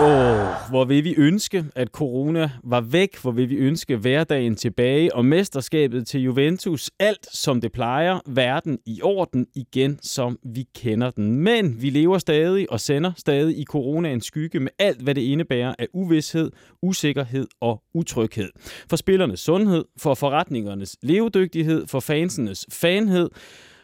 [0.00, 4.56] Åh, oh, hvor vil vi ønske, at corona var væk, hvor vil vi ønske hverdagen
[4.56, 10.66] tilbage, og mesterskabet til Juventus, alt som det plejer, verden i orden igen, som vi
[10.74, 11.36] kender den.
[11.36, 15.74] Men vi lever stadig og sender stadig i coronaens skygge med alt, hvad det indebærer
[15.78, 16.50] af uvidshed,
[16.82, 18.50] usikkerhed og utryghed.
[18.90, 23.30] For spillernes sundhed, for forretningernes levedygtighed, for fansenes fanhed,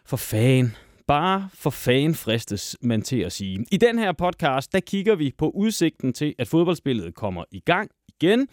[0.04, 0.72] for fan
[1.10, 3.66] bare for fan fristes man til at sige.
[3.72, 7.90] I den her podcast, der kigger vi på udsigten til, at fodboldspillet kommer i gang
[8.22, 8.48] igen.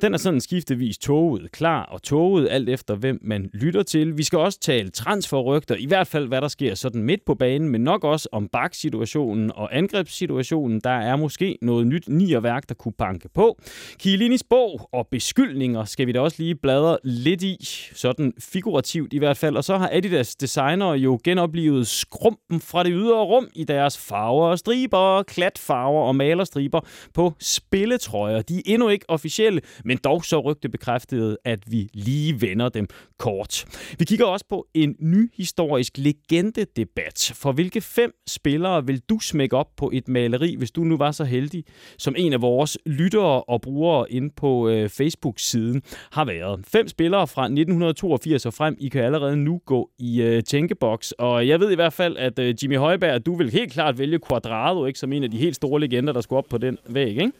[0.00, 4.18] Den er sådan skiftevis toget, klar og toget, alt efter hvem man lytter til.
[4.18, 7.68] Vi skal også tale transferrygter, i hvert fald hvad der sker sådan midt på banen,
[7.68, 10.80] men nok også om baksituationen og angrebssituationen.
[10.84, 13.58] Der er måske noget nyt nierværk, der kunne banke på.
[13.98, 17.56] Kielinis bog og beskyldninger skal vi da også lige bladre lidt i,
[17.94, 19.56] sådan figurativt i hvert fald.
[19.56, 24.46] Og så har Adidas designer jo genoplevet skrumpen fra det ydre rum i deres farver
[24.46, 26.80] og striber, klatfarver og malerstriber
[27.14, 28.42] på spilletrøjer.
[28.42, 32.86] De er endnu ikke officielle, men dog så rygte bekræftede, at vi lige vender dem
[33.18, 33.64] kort.
[33.98, 37.32] Vi kigger også på en ny historisk legende-debat.
[37.34, 41.10] For hvilke fem spillere vil du smække op på et maleri, hvis du nu var
[41.10, 41.64] så heldig,
[41.98, 45.82] som en af vores lyttere og brugere inde på øh, Facebook-siden
[46.12, 46.60] har været.
[46.72, 48.76] Fem spillere fra 1982 og frem.
[48.78, 51.12] I kan allerede nu gå i øh, tænkeboks.
[51.12, 54.18] Og jeg ved i hvert fald, at øh, Jimmy Højberg, du vil helt klart vælge
[54.28, 57.08] Quadrado, ikke som en af de helt store legender, der skulle op på den væg,
[57.08, 57.32] ikke?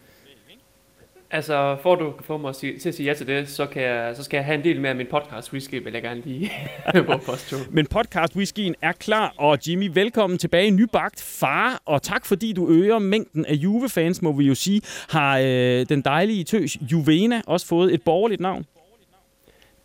[1.33, 3.81] Altså, for at du kan få mig til at sige ja til det, så, kan
[3.81, 6.21] jeg, så skal jeg have en del mere af min podcast whisky, vil jeg gerne
[6.21, 6.51] lige
[7.05, 10.71] på post Men podcast whiskyen er klar, og Jimmy, velkommen tilbage.
[10.71, 14.81] Nybagt far, og tak fordi du øger mængden af Juve-fans, må vi jo sige.
[15.09, 18.65] Har øh, den dejlige tøs Juvena også fået et borgerligt navn?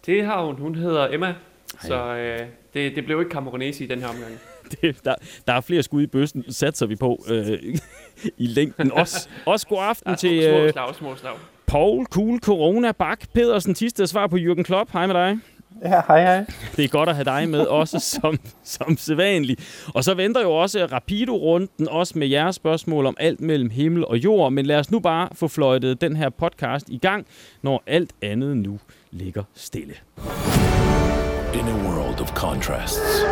[0.06, 0.56] Det har hun.
[0.58, 1.34] Hun hedder Emma, Ej.
[1.80, 2.38] så øh,
[2.74, 4.32] det, det blev ikke Camoranesi i den her omgang.
[4.80, 5.14] det, der,
[5.46, 7.58] der er flere skud i bøssen, satser vi på øh,
[8.44, 8.92] i længden.
[8.92, 11.32] Også, også god aften ja, til øh, små slag, små slag.
[11.66, 13.74] Paul Kuhl Corona Bak Pedersen.
[13.74, 14.92] Sidste svar på Jürgen Klopp.
[14.92, 15.38] Hej med dig.
[15.82, 16.44] Ja, hej hej.
[16.76, 19.84] Det er godt at have dig med, også som, som sædvanligt.
[19.94, 24.16] Og så venter jo også Rapido-runden, også med jeres spørgsmål om alt mellem himmel og
[24.16, 24.52] jord.
[24.52, 27.26] Men lad os nu bare få fløjtet den her podcast i gang,
[27.62, 28.78] når alt andet nu
[29.10, 29.94] ligger stille.
[31.54, 33.24] In a world of contrasts.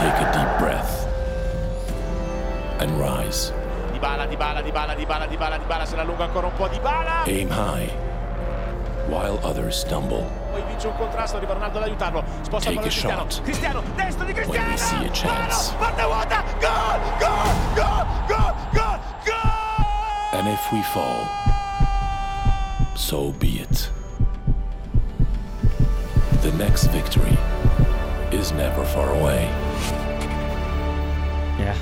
[0.00, 1.06] Take a deep breath
[2.80, 3.52] and rise.
[3.92, 7.26] Dybala, Dybala, Dybala, Dybala, Dybala, Dybala, se la allunga ancora un po' Dybala.
[7.26, 7.90] Aim high,
[9.08, 10.24] while others stumble.
[10.52, 12.24] Poi vince un contrasto, arriva Ronaldo ad aiutarlo.
[12.42, 13.26] Sposta take a Cristiano.
[13.28, 13.42] shot.
[13.42, 14.68] Cristiano, destro di Cristiano.
[14.68, 15.72] When we see a chance.
[15.78, 20.40] No, no, vuota, gol, gol, gol, gol, gol, gol.
[20.40, 21.26] And if we fall,
[22.94, 23.90] so be it.
[26.40, 27.36] The next victory
[28.32, 29.50] is never far away.
[31.60, 31.74] Ja,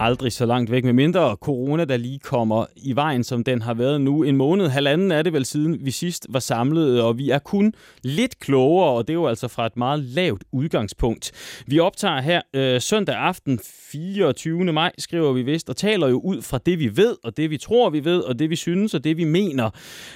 [0.00, 3.74] aldrig så langt væk, med mindre corona, der lige kommer i vejen, som den har
[3.74, 4.22] været nu.
[4.22, 7.72] En måned, halvanden er det vel siden vi sidst var samlet, og vi er kun
[8.02, 11.32] lidt klogere, og det er jo altså fra et meget lavt udgangspunkt.
[11.66, 13.60] Vi optager her øh, søndag aften
[13.92, 14.72] 24.
[14.72, 17.58] maj, skriver vi vist, og taler jo ud fra det, vi ved, og det, vi
[17.58, 19.70] tror, vi ved, og det, vi synes, og det, vi mener.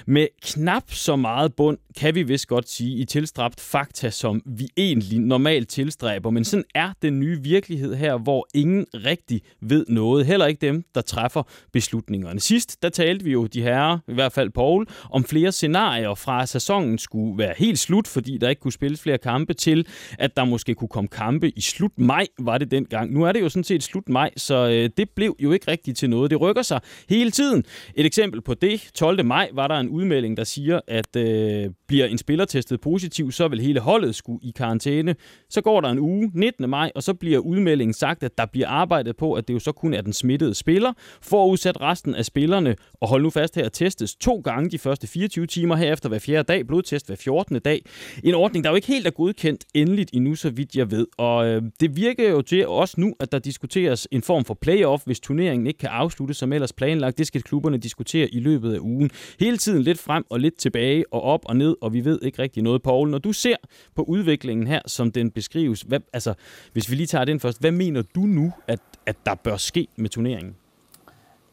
[0.07, 4.67] Med knap så meget bund, kan vi vist godt sige, i tilstræbt fakta, som vi
[4.77, 6.29] egentlig normalt tilstræber.
[6.29, 10.25] Men sådan er den nye virkelighed her, hvor ingen rigtig ved noget.
[10.25, 11.43] Heller ikke dem, der træffer
[11.73, 12.39] beslutningerne.
[12.39, 16.41] Sidst, der talte vi jo de herre, i hvert fald Paul, om flere scenarier fra,
[16.41, 19.87] at sæsonen skulle være helt slut, fordi der ikke kunne spilles flere kampe, til
[20.19, 23.13] at der måske kunne komme kampe i slut maj, var det dengang.
[23.13, 25.97] Nu er det jo sådan set slut maj, så øh, det blev jo ikke rigtigt
[25.97, 26.31] til noget.
[26.31, 27.63] Det rykker sig hele tiden.
[27.95, 29.25] Et eksempel på det, 12.
[29.25, 33.47] maj var der en udmelding, der siger, at øh, bliver en spiller testet positiv, så
[33.47, 35.15] vil hele holdet skulle i karantæne.
[35.49, 36.69] Så går der en uge, 19.
[36.69, 39.71] maj, og så bliver udmeldingen sagt, at der bliver arbejdet på, at det jo så
[39.71, 44.15] kun er den smittede spiller, forudsat resten af spillerne, og hold nu fast her, testes
[44.15, 47.59] to gange de første 24 timer, herefter hver fjerde dag, blodtest hver 14.
[47.59, 47.85] dag.
[48.23, 51.07] En ordning, der jo ikke helt er godkendt endeligt endnu, så vidt jeg ved.
[51.17, 55.03] Og øh, det virker jo til også nu, at der diskuteres en form for playoff,
[55.05, 57.17] hvis turneringen ikke kan afsluttes som ellers planlagt.
[57.17, 59.11] Det skal klubberne diskutere i løbet af ugen.
[59.39, 62.41] Hele tiden lidt frem og lidt tilbage og op og ned, og vi ved ikke
[62.41, 63.09] rigtig noget, Paul.
[63.09, 63.55] Når du ser
[63.95, 66.33] på udviklingen her, som den beskrives, hvad, altså,
[66.73, 69.87] hvis vi lige tager den først, hvad mener du nu, at, at der bør ske
[69.95, 70.55] med turneringen?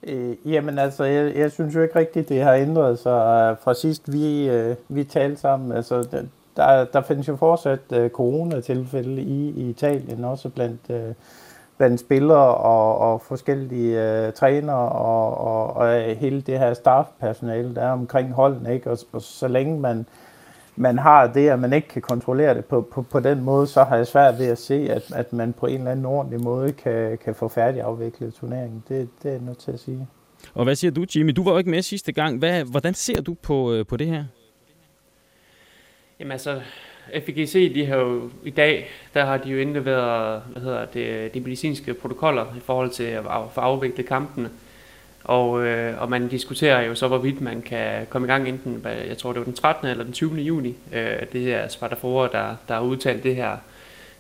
[0.03, 3.75] Øh, jamen altså, jeg, jeg synes jo ikke rigtigt, det har ændret sig øh, fra
[3.75, 5.73] sidst vi, øh, vi talte sammen.
[5.73, 6.27] Altså,
[6.57, 11.15] der, der findes jo fortsat øh, coronatilfælde i, i Italien, også blandt, øh,
[11.77, 17.75] blandt spillere og, og forskellige øh, trænere og, og, og øh, hele det her staffpersonale,
[17.75, 18.75] der er omkring holdene.
[18.75, 18.91] Ikke?
[18.91, 20.07] Og, og så længe man
[20.77, 23.85] man har det, at man ikke kan kontrollere det på, på, på den måde, så
[23.85, 26.73] har jeg svært ved at se, at, at man på en eller anden ordentlig måde
[26.73, 28.85] kan, kan få færdigafviklet turneringen.
[28.89, 30.09] Det, det er jeg nødt til at sige.
[30.55, 31.33] Og hvad siger du, Jimmy?
[31.37, 32.39] Du var jo ikke med sidste gang.
[32.39, 34.25] Hvad, hvordan ser du på, øh, på det her?
[36.21, 36.61] Jamen altså,
[37.27, 41.41] FGC, de har jo i dag, der har de jo indleveret, hvad hedder det, de
[41.41, 43.25] medicinske protokoller i forhold til at
[43.55, 44.51] få afviklet kampene.
[45.25, 49.19] Og, øh, og man diskuterer jo så, hvorvidt man kan komme i gang enten, jeg
[49.19, 49.89] tror det var den 13.
[49.89, 50.35] eller den 20.
[50.35, 50.75] juni.
[50.93, 53.57] Øh, det er Spartafora, der, der har udtalt det her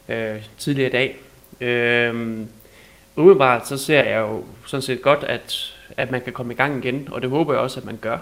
[0.08, 1.16] øh, tidligere i dag.
[1.60, 2.38] Øh,
[3.16, 6.84] umiddelbart så ser jeg jo sådan set godt, at, at man kan komme i gang
[6.84, 8.18] igen, og det håber jeg også, at man gør.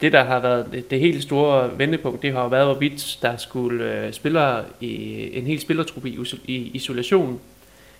[0.00, 3.94] Det, der har været det, det helt store vendepunkt, det har været, hvorvidt der skulle
[3.94, 7.40] øh, spillere i en hel spillertruppe i, i isolation,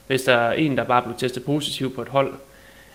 [0.07, 2.35] hvis der er en, der bare blev testet positiv på et hold,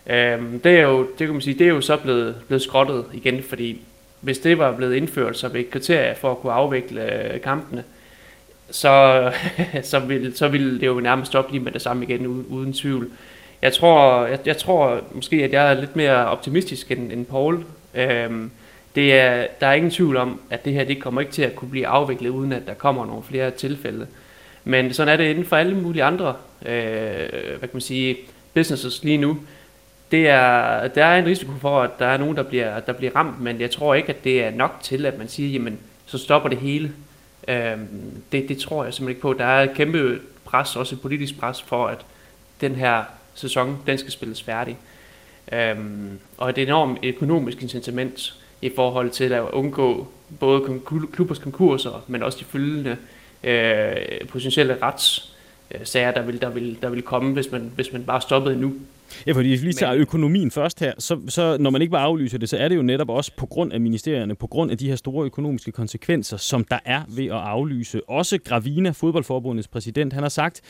[0.07, 3.05] Øhm, det er jo, det kan man sige, det er jo så blevet, blevet skrottet
[3.13, 3.81] igen, fordi
[4.21, 7.83] hvis det var blevet indført som et kriterie for at kunne afvikle øh, kampene,
[8.71, 9.31] så,
[9.83, 12.73] så, ville, så ville det jo nærmest stoppe lige med det samme igen, uden, uden
[12.73, 13.09] tvivl.
[13.61, 17.63] Jeg tror, jeg, jeg tror måske, at jeg er lidt mere optimistisk end, end Paul.
[17.95, 18.51] Øhm,
[18.95, 21.55] det er, der er ingen tvivl om, at det her det kommer ikke til at
[21.55, 24.07] kunne blive afviklet, uden at der kommer nogle flere tilfælde.
[24.63, 26.35] Men sådan er det inden for alle mulige andre
[26.65, 28.17] øh, hvad kan man sige,
[28.53, 29.37] businesses lige nu
[30.15, 33.15] det er, der er en risiko for, at der er nogen, der bliver, der bliver
[33.15, 36.17] ramt, men jeg tror ikke, at det er nok til, at man siger, jamen, så
[36.17, 36.91] stopper det hele.
[37.47, 39.33] Øhm, det, det tror jeg simpelthen ikke på.
[39.33, 42.05] Der er et kæmpe pres, også et politisk pres, for at
[42.61, 43.03] den her
[43.33, 44.77] sæson, den skal spilles færdig.
[45.51, 50.07] Øhm, og et enormt økonomisk incitament i forhold til at undgå
[50.39, 50.79] både
[51.13, 52.97] klubbers konkurser, men også de følgende
[53.43, 58.21] øh, potentielle retssager, der vil, der, vil, der vil komme, hvis man, hvis man bare
[58.21, 58.73] stoppede nu.
[59.27, 62.03] Ja, fordi hvis vi lige tager økonomien først her, så, så når man ikke bare
[62.05, 64.77] aflyser det, så er det jo netop også på grund af ministerierne, på grund af
[64.77, 68.09] de her store økonomiske konsekvenser, som der er ved at aflyse.
[68.09, 70.61] Også Gravina, fodboldforbundets præsident, han har sagt,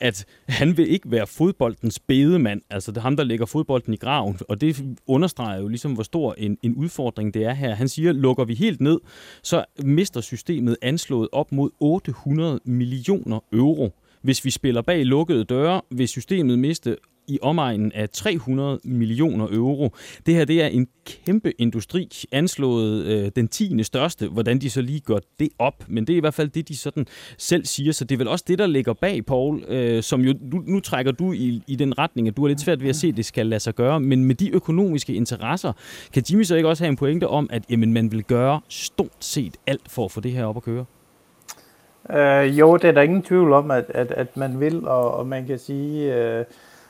[0.00, 3.96] at han vil ikke være fodboldens bedemand, altså det er ham, der lægger fodbolden i
[3.96, 7.74] graven, og det understreger jo ligesom, hvor stor en, en udfordring det er her.
[7.74, 9.00] Han siger, lukker vi helt ned,
[9.42, 13.92] så mister systemet anslået op mod 800 millioner euro.
[14.22, 16.96] Hvis vi spiller bag lukkede døre, vil systemet miste
[17.28, 19.94] i omegnen af 300 millioner euro.
[20.26, 23.82] Det her det er en kæmpe industri, anslået øh, den 10.
[23.82, 25.84] største, hvordan de så lige gør det op.
[25.88, 27.06] Men det er i hvert fald det, de sådan
[27.38, 27.92] selv siger.
[27.92, 30.80] Så det er vel også det, der ligger bag, Paul, øh, som jo, du, nu
[30.80, 33.16] trækker du i, i den retning, at du er lidt svært ved at se, at
[33.16, 34.00] det skal lade sig gøre.
[34.00, 35.72] Men med de økonomiske interesser,
[36.12, 39.08] kan Jimmy så ikke også have en pointe om, at jamen, man vil gøre stort
[39.20, 40.84] set alt for at få det her op at køre?
[42.10, 45.26] Øh, jo, det er der ingen tvivl om, at, at, at man vil, og, og
[45.26, 46.14] man kan sige...
[46.14, 46.44] Øh,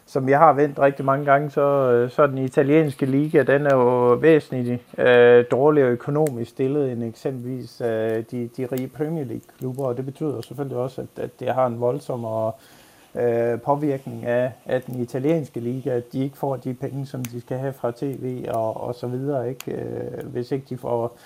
[0.06, 3.74] som vi har vendt rigtig mange gange, så, øh, så den italienske liga, den er
[3.74, 9.96] jo væsentligt øh, dårligere økonomisk stillet end eksempelvis øh, de, de rige Premier League-klubber, og
[9.96, 12.56] det betyder selvfølgelig også, at, at det har en voldsom og,
[13.14, 17.40] øh, påvirkning af, af den italienske liga, at de ikke får de penge, som de
[17.40, 19.72] skal have fra tv og, og så videre, ikke?
[19.72, 21.16] Øh, hvis ikke de får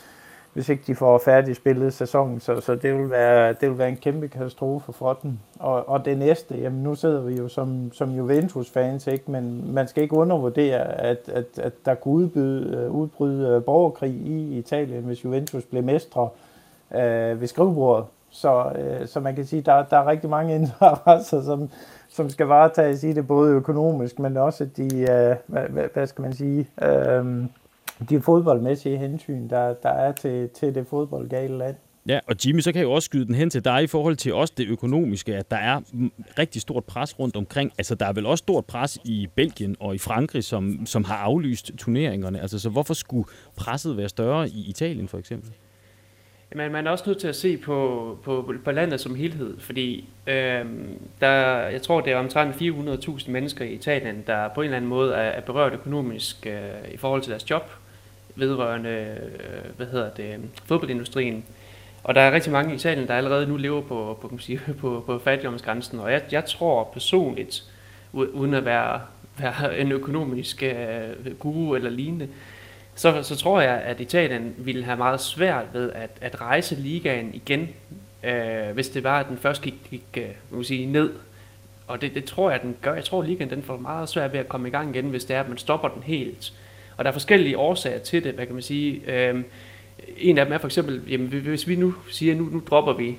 [0.59, 3.89] hvis ikke de får færdig spillet sæsonen, så, så det, vil være, det vil være
[3.89, 5.39] en kæmpe katastrofe for dem.
[5.59, 9.31] Og, og det næste, jamen nu sidder vi jo som, som Juventus-fans, ikke?
[9.31, 14.11] men man skal ikke undervurdere, at, at, at der kunne udbyde, øh, udbryde øh, borgerkrig
[14.11, 16.29] i Italien, hvis Juventus blev mestre
[16.95, 18.05] øh, ved skrivebordet.
[18.31, 21.71] Så, øh, så man kan sige, der, der er rigtig mange interesser, som,
[22.09, 26.33] som skal varetages i det, både økonomisk, men også de, øh, hvad, hvad skal man
[26.33, 27.45] sige, øh,
[28.11, 31.77] de fodboldmæssige hensyn, der, der er til, til det fodboldgale land.
[32.09, 34.17] Ja, og Jimmy, så kan jeg jo også skyde den hen til dig i forhold
[34.17, 35.81] til også det økonomiske, at der er
[36.39, 37.73] rigtig stort pres rundt omkring.
[37.79, 41.17] Altså, der er vel også stort pres i Belgien og i Frankrig, som, som har
[41.17, 42.41] aflyst turneringerne.
[42.41, 45.53] Altså, så hvorfor skulle presset være større i Italien for eksempel?
[46.55, 50.09] Men man er også nødt til at se på, på, på landet som helhed, fordi
[50.27, 50.65] øh,
[51.21, 54.89] der, jeg tror, det er omtrent 400.000 mennesker i Italien, der på en eller anden
[54.89, 57.71] måde er, er berørt økonomisk øh, i forhold til deres job
[58.39, 61.45] vedrørende øh, hvad hedder det, øhm, fodboldindustrien.
[62.05, 64.39] Og der er rigtig mange i Italien, der allerede nu lever på, på, på,
[64.81, 66.01] på, på fattigdomsgrænsen.
[66.01, 67.65] Og jeg, jeg tror personligt,
[68.13, 69.01] uden at være,
[69.41, 72.29] være en økonomisk øh, guru eller lignende,
[72.95, 77.35] så, så tror jeg, at Italien ville have meget svært ved at, at rejse ligaen
[77.35, 77.69] igen,
[78.25, 80.19] øh, hvis det var, at den først gik, gik
[80.53, 81.13] øh, sige, ned.
[81.87, 82.95] Og det, det tror jeg, den gør.
[82.95, 85.25] Jeg tror, at ligaen den får meget svært ved at komme i gang igen, hvis
[85.25, 86.53] det er, at man stopper den helt.
[86.99, 89.03] Og der er forskellige årsager til det, hvad kan man sige.
[89.07, 89.45] Øhm,
[90.17, 93.19] en af dem er for eksempel, jamen, hvis vi nu siger, nu, nu dropper vi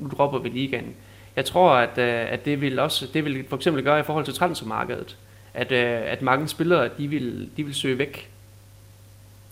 [0.00, 0.94] nu dropper vi ligaen.
[1.36, 4.24] Jeg tror, at, øh, at det vil også det vil for eksempel gøre i forhold
[4.24, 5.16] til transfermarkedet,
[5.54, 8.30] at, øh, at mange spillere de vil, de vil søge væk.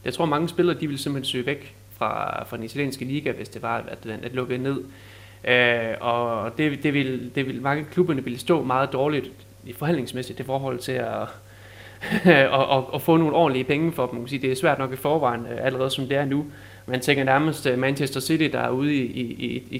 [0.04, 3.48] Jeg tror, mange spillere de vil simpelthen søge væk fra, fra den italienske liga, hvis
[3.48, 4.80] det var, at den at lukke ned.
[5.44, 9.30] Øh, og det, det, vil, det vil, mange klubberne ville stå meget dårligt
[9.64, 11.28] i forhandlingsmæssigt i forhold til at,
[12.50, 14.26] og, og, og få nogle ordentlige penge for dem.
[14.26, 16.46] Det er svært nok i forvejen, øh, allerede som det er nu.
[16.86, 19.76] Man tænker nærmest øh, Manchester City, der er ude i, i, i,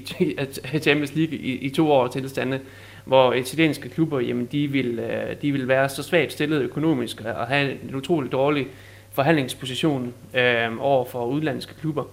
[0.73, 2.59] i Champions League i, i to år tilstande,
[3.05, 7.47] hvor italienske klubber, jamen de vil, øh, de vil være så svagt stillet økonomisk og
[7.47, 8.67] have en utrolig dårlig
[9.11, 12.03] forhandlingsposition øh, over for udlandske klubber.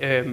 [0.00, 0.26] Øh,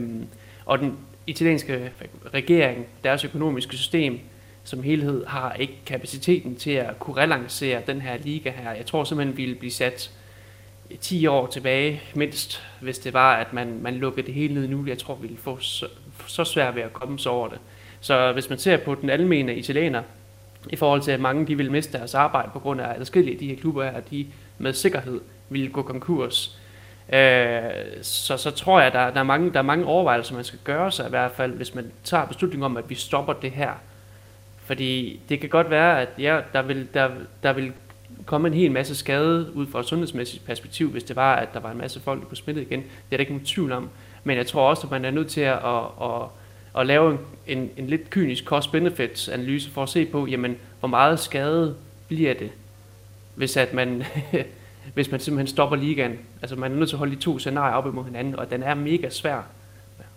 [0.65, 1.91] og den italienske
[2.33, 4.19] regering, deres økonomiske system,
[4.63, 8.71] som helhed har ikke kapaciteten til at kunne relancere den her liga her.
[8.71, 10.11] Jeg tror simpelthen, vi ville blive sat
[11.01, 14.85] 10 år tilbage mindst, hvis det var, at man, man lukkede det hele ned nu.
[14.87, 15.87] Jeg tror, vi ville få så,
[16.27, 17.59] så svært ved at komme så over det.
[18.01, 20.03] Så hvis man ser på den almene italiener,
[20.69, 23.47] i forhold til, at mange de vil miste deres arbejde på grund af forskellige de
[23.47, 24.27] her klubber her, de
[24.57, 26.57] med sikkerhed ville gå konkurs.
[27.13, 27.61] Øh,
[28.01, 30.59] så, så tror jeg, at der, der, er mange, der er mange overvejelser, man skal
[30.63, 33.71] gøre sig i hvert fald, hvis man tager beslutningen om, at vi stopper det her.
[34.65, 37.09] Fordi det kan godt være, at ja, der, vil, der,
[37.43, 37.73] der vil
[38.25, 41.59] komme en hel masse skade ud fra et sundhedsmæssigt perspektiv, hvis det var, at der
[41.59, 42.79] var en masse folk, der kunne smitte igen.
[42.79, 43.89] Det er der ikke nogen tvivl om.
[44.23, 46.21] Men jeg tror også, at man er nødt til at, at, at,
[46.79, 51.19] at lave en, en, en lidt kynisk cost-benefits-analyse for at se på, jamen, hvor meget
[51.19, 51.75] skade
[52.07, 52.51] bliver det,
[53.35, 54.03] hvis, at man,
[54.93, 56.19] hvis man simpelthen stopper ligaen.
[56.41, 58.63] Altså man er nødt til at holde de to scenarier op imod hinanden, og den
[58.63, 59.41] er mega svær.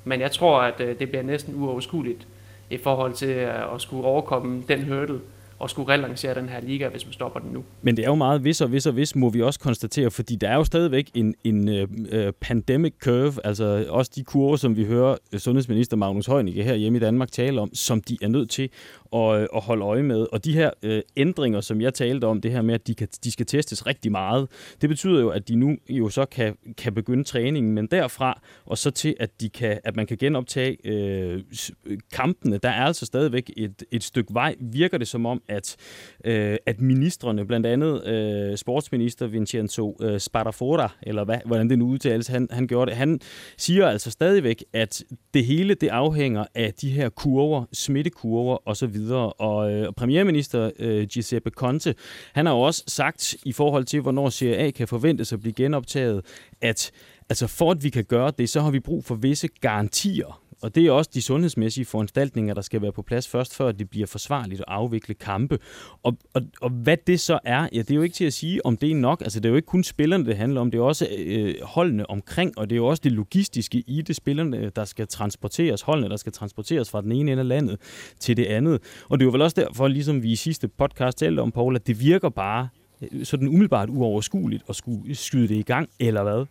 [0.05, 2.27] Men jeg tror, at øh, det bliver næsten uoverskueligt
[2.71, 5.21] i forhold til øh, at skulle overkomme den hurdle,
[5.59, 7.65] og skulle relancere den her liga, hvis man stopper den nu.
[7.83, 10.37] Men det er jo meget vis og vis og hvis, må vi også konstatere, fordi
[10.37, 14.85] der er jo stadigvæk en, en uh, pandemic curve, altså også de kurver, som vi
[14.85, 18.71] hører sundhedsminister Magnus Heunicke her hjemme i Danmark tale om, som de er nødt til
[19.15, 20.27] at, at øh, holde øje med.
[20.33, 23.09] Og de her øh, ændringer, som jeg talte om, det her med, at de, kan,
[23.25, 24.49] de skal testes rigtig meget,
[24.81, 28.79] det betyder jo, at de nu jo så kan, kan begynde træningen, men derfra og
[28.79, 31.43] så til, at, de kan, at man kan genoptage øh,
[31.87, 35.77] øh kampene, der er altså stadigvæk et, et stykke vej, virker det som om, at,
[36.25, 41.87] øh, at ministerne, blandt andet øh, sportsminister Vincenzo øh, Spadafora, eller hvad, hvordan det nu
[41.87, 43.21] udtales, han, han gjorde det, han
[43.57, 45.05] siger altså stadigvæk, at
[45.35, 51.07] det hele det afhænger af de her kurver, smittekurver osv., og, øh, og premierminister øh,
[51.07, 51.95] Giuseppe Conte,
[52.33, 55.53] han har jo også sagt i forhold til, hvornår Serie A kan forventes at blive
[55.53, 56.23] genoptaget,
[56.61, 56.91] at
[57.29, 60.75] altså for at vi kan gøre det, så har vi brug for visse garantier og
[60.75, 64.07] det er også de sundhedsmæssige foranstaltninger, der skal være på plads først, før det bliver
[64.07, 65.59] forsvarligt at afvikle kampe.
[66.03, 68.67] Og, og, og hvad det så er, ja, det er jo ikke til at sige,
[68.67, 69.21] om det er nok.
[69.21, 70.71] Altså, det er jo ikke kun spillerne, det handler om.
[70.71, 74.17] Det er også øh, holdene omkring, og det er jo også det logistiske i det
[74.17, 77.81] spillerne, der skal transporteres, holdene, der skal transporteres fra den ene ende af landet
[78.19, 78.83] til det andet.
[79.09, 81.77] Og det er jo vel også derfor, ligesom vi i sidste podcast talte om, Paul,
[81.77, 82.69] at det virker bare
[83.13, 86.47] øh, sådan umiddelbart uoverskueligt at skulle skyde det i gang, eller hvad?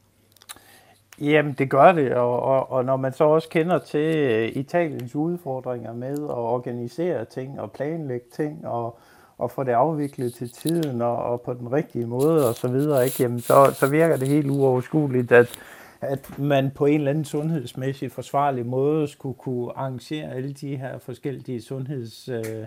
[1.21, 5.15] Jamen, det gør det, og, og, og når man så også kender til øh, Italiens
[5.15, 8.99] udfordringer med at organisere ting og planlægge ting og,
[9.37, 13.05] og få det afviklet til tiden og, og på den rigtige måde og så videre,
[13.05, 13.23] ikke?
[13.23, 15.59] Jamen, så, så virker det helt uoverskueligt, at,
[16.01, 20.97] at man på en eller anden sundhedsmæssigt forsvarlig måde skulle kunne arrangere alle de her
[20.97, 22.29] forskellige sundheds...
[22.29, 22.65] Øh,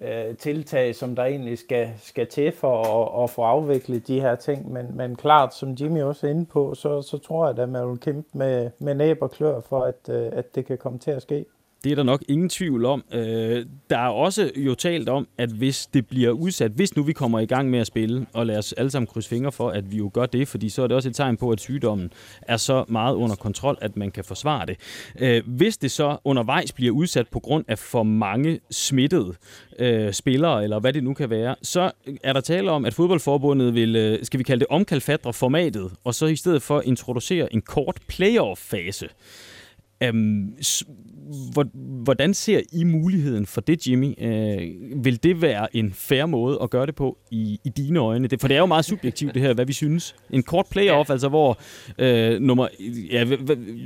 [0.00, 4.34] øh, tiltag, som der egentlig skal, skal til for at, at få afviklet de her
[4.34, 4.72] ting.
[4.72, 7.90] Men, men klart, som Jimmy også er inde på, så, så tror jeg, at man
[7.90, 11.10] vil kæmpe med, med næb og klør for, at, øh, at det kan komme til
[11.10, 11.44] at ske.
[11.84, 13.04] Det er der nok ingen tvivl om.
[13.12, 17.12] Øh, der er også jo talt om, at hvis det bliver udsat, hvis nu vi
[17.12, 19.92] kommer i gang med at spille, og lad os alle sammen krydse fingre for, at
[19.92, 22.56] vi jo gør det, fordi så er det også et tegn på, at sygdommen er
[22.56, 24.76] så meget under kontrol, at man kan forsvare det.
[25.20, 29.34] Øh, hvis det så undervejs bliver udsat på grund af for mange smittede
[29.78, 31.90] øh, spillere, eller hvad det nu kan være, så
[32.22, 36.14] er der tale om, at fodboldforbundet vil, øh, skal vi kalde det omkalfatre formatet, og
[36.14, 39.08] så i stedet for introducere en kort playoff-fase.
[40.02, 40.54] Øhm,
[42.04, 44.14] hvordan ser I muligheden for det, Jimmy?
[44.18, 48.28] Øh, vil det være en fair måde at gøre det på i, i dine øjne?
[48.28, 50.14] Det, for det er jo meget subjektivt det her, hvad vi synes.
[50.30, 51.12] En kort playoff, ja.
[51.12, 51.58] altså hvor,
[51.98, 52.68] øh, nummer,
[53.10, 53.24] ja,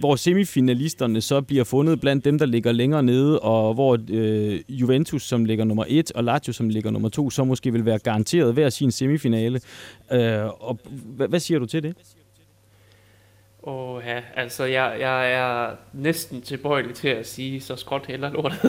[0.01, 5.23] hvor semifinalisterne så bliver fundet blandt dem, der ligger længere nede, og hvor øh, Juventus,
[5.23, 8.53] som ligger nummer et, og Lazio, som ligger nummer to, så måske vil være garanteret
[8.53, 9.61] hver sin semifinale.
[10.13, 10.79] Øh, og,
[11.17, 11.97] hvad, hvad siger du til det?
[13.67, 18.61] Åh ja, altså jeg, jeg er næsten tilbøjelig til at sige, så skråt heller lortet.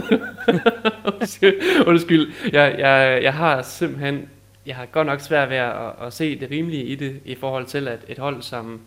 [1.88, 4.30] Undskyld, jeg, jeg, jeg har simpelthen,
[4.66, 7.66] jeg har godt nok svært ved at, at se det rimelige i det, i forhold
[7.66, 8.82] til at et hold som,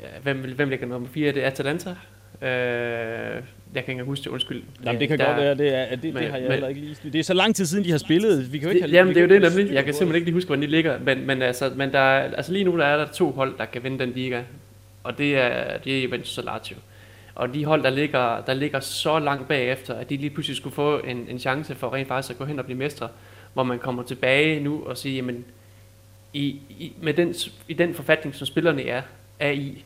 [0.00, 1.90] ja, hvem, hvem ligger nummer 4, det er Atalanta.
[2.42, 3.42] Øh,
[3.74, 4.62] jeg kan ikke huske det, undskyld.
[4.84, 6.68] Jamen, det kan der, godt være, det, er, det, men, det har jeg men, heller
[6.68, 6.96] ikke lige...
[7.12, 8.52] Det er så lang tid siden, de har spillet.
[8.52, 9.74] Vi kan jo ikke det, have, jamen, det er jo det nemlig.
[9.74, 10.98] Jeg kan simpelthen ikke lige huske, hvor de ligger.
[10.98, 13.84] Men, men, altså, men der, altså lige nu der er der to hold, der kan
[13.84, 14.42] vinde den liga
[15.04, 16.76] og det er, det er Juventus og Lazio.
[17.34, 20.74] Og de hold, der ligger, der ligger så langt bagefter, at de lige pludselig skulle
[20.74, 23.08] få en, en chance for rent faktisk at gå hen og blive mestre,
[23.52, 25.44] hvor man kommer tilbage nu og siger, jamen,
[26.32, 27.34] i, i, med den,
[27.68, 29.02] i den forfatning, som spillerne er,
[29.40, 29.84] er i,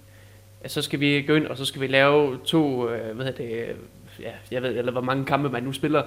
[0.66, 3.76] så skal vi gå ind, og så skal vi lave to, øh, hvad hedder det,
[4.20, 6.02] ja, jeg ved, eller hvor mange kampe man nu spiller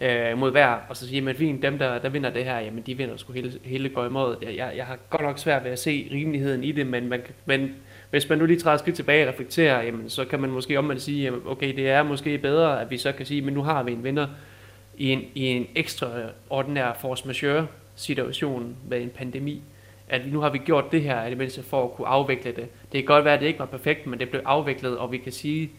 [0.00, 2.82] øh, mod hver, og så sige, at fint, dem der, der vinder det her, jamen
[2.82, 4.36] de vinder sgu hele, hele går.
[4.42, 7.22] Jeg, jeg, jeg har godt nok svært ved at se rimeligheden i det, men, man,
[7.44, 7.74] men
[8.10, 10.98] hvis man nu lige træder skridt tilbage og reflekterer, jamen, så kan man måske om
[10.98, 13.82] sige, jamen, okay, det er måske bedre, at vi så kan sige, men nu har
[13.82, 14.26] vi en vinder
[14.98, 17.66] i en, i en ekstraordinær force majeure
[17.96, 19.62] situation med en pandemi,
[20.08, 22.66] at nu har vi gjort det her, i det mindste for at kunne afvikle det.
[22.92, 25.18] Det kan godt være, at det ikke var perfekt, men det blev afviklet, og vi
[25.18, 25.70] kan sige,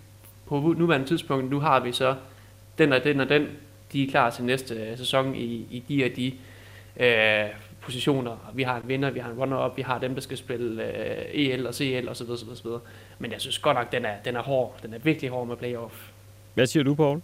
[0.47, 2.15] på nuværende tidspunkt, nu har vi så
[2.77, 3.47] den og den og den,
[3.93, 6.33] de er klar til næste sæson i, i de og de
[6.97, 7.49] øh,
[7.81, 8.51] positioner.
[8.53, 11.25] Vi har en vinder, vi har en runner-up, vi har dem, der skal spille øh,
[11.33, 12.29] EL og CL osv.
[12.31, 12.67] osv.
[13.19, 14.75] Men jeg synes godt nok, den er, den er hård.
[14.83, 16.09] Den er virkelig hård med playoff.
[16.53, 17.21] Hvad siger du, Paul?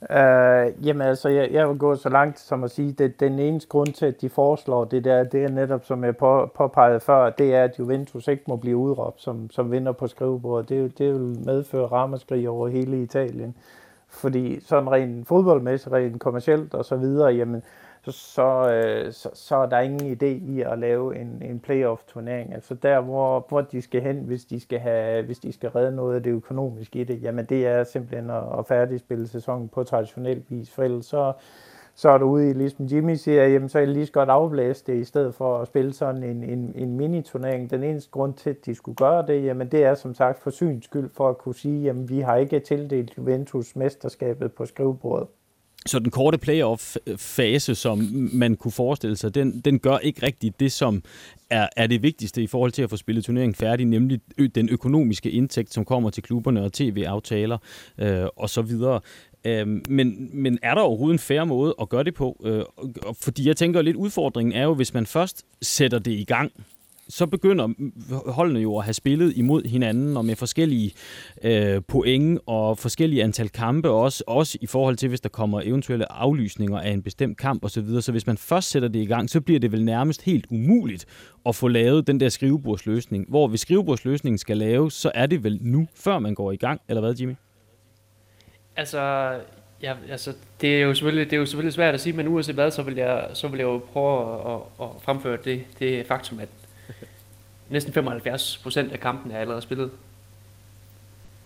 [0.00, 3.68] Uh, jamen altså, jeg, jeg vil gå så langt som at sige, at den eneste
[3.68, 7.30] grund til, at de foreslår det der, det er netop, som jeg på, påpegede før,
[7.30, 10.68] det er, at Juventus ikke må blive udråbt som, som vinder på skrivebordet.
[10.68, 13.54] Det, det vil medføre ramaskrig over hele Italien.
[14.16, 17.62] Fordi sådan rent fodboldmæssigt, rent kommercielt og så videre, jamen,
[18.02, 22.54] så, så, øh, så, så er der ingen idé i at lave en, en playoff-turnering.
[22.54, 25.96] Altså der, hvor, hvor de skal hen, hvis de skal, have, hvis de skal redde
[25.96, 29.84] noget af det økonomiske i det, jamen det er simpelthen at, at færdigspille sæsonen på
[29.84, 31.32] traditionel vis, for ellers så,
[31.96, 34.28] så er du ude i, ligesom Jimmy siger, jamen så er det lige så godt
[34.28, 37.70] afblæse det, i stedet for at spille sådan en, en, en mini-turnering.
[37.70, 40.50] Den eneste grund til, at de skulle gøre det, jamen det er som sagt for
[40.50, 45.28] syns skyld, for at kunne sige, jamen vi har ikke tildelt Juventus mesterskabet på skrivebordet.
[45.86, 47.98] Så den korte playoff-fase, som
[48.32, 51.02] man kunne forestille sig, den, den gør ikke rigtigt det, som
[51.50, 54.20] er, er det vigtigste i forhold til at få spillet turneringen færdig, nemlig
[54.54, 57.58] den økonomiske indtægt, som kommer til klubberne og tv-aftaler
[57.98, 59.00] øh, og så videre.
[59.46, 62.42] Øh, men, men er der overhovedet en færre måde at gøre det på?
[62.44, 62.62] Øh,
[63.22, 66.52] fordi jeg tænker lidt, udfordringen er jo, hvis man først sætter det i gang,
[67.08, 67.68] så begynder
[68.30, 70.92] holdene jo at have spillet imod hinanden og med forskellige
[71.42, 76.12] øh, point og forskellige antal kampe også, også i forhold til, hvis der kommer eventuelle
[76.12, 77.70] aflysninger af en bestemt kamp osv.
[77.70, 78.02] Så, videre.
[78.02, 81.06] så hvis man først sætter det i gang, så bliver det vel nærmest helt umuligt
[81.46, 83.26] at få lavet den der skrivebordsløsning.
[83.28, 86.80] Hvor hvis skrivebordsløsningen skal laves, så er det vel nu, før man går i gang,
[86.88, 87.34] eller hvad Jimmy?
[88.76, 89.32] Altså,
[89.82, 92.54] ja, altså det, er jo selvfølgelig, det er jo selvfølgelig svært at sige, men uanset
[92.54, 96.06] hvad, så vil jeg, så vil jeg jo prøve at, at, at fremføre det, det
[96.06, 96.48] faktum, at
[97.68, 99.90] næsten 75 procent af kampen er allerede spillet.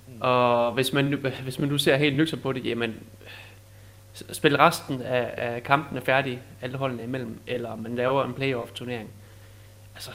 [0.06, 0.20] Mm.
[0.20, 2.94] Og hvis man, hvis man nu ser helt nøgtert på det, jamen,
[4.32, 8.72] spil resten af, af kampen er færdig, alle holdene imellem, eller man laver en playoff
[8.72, 9.10] turnering.
[9.94, 10.10] Altså,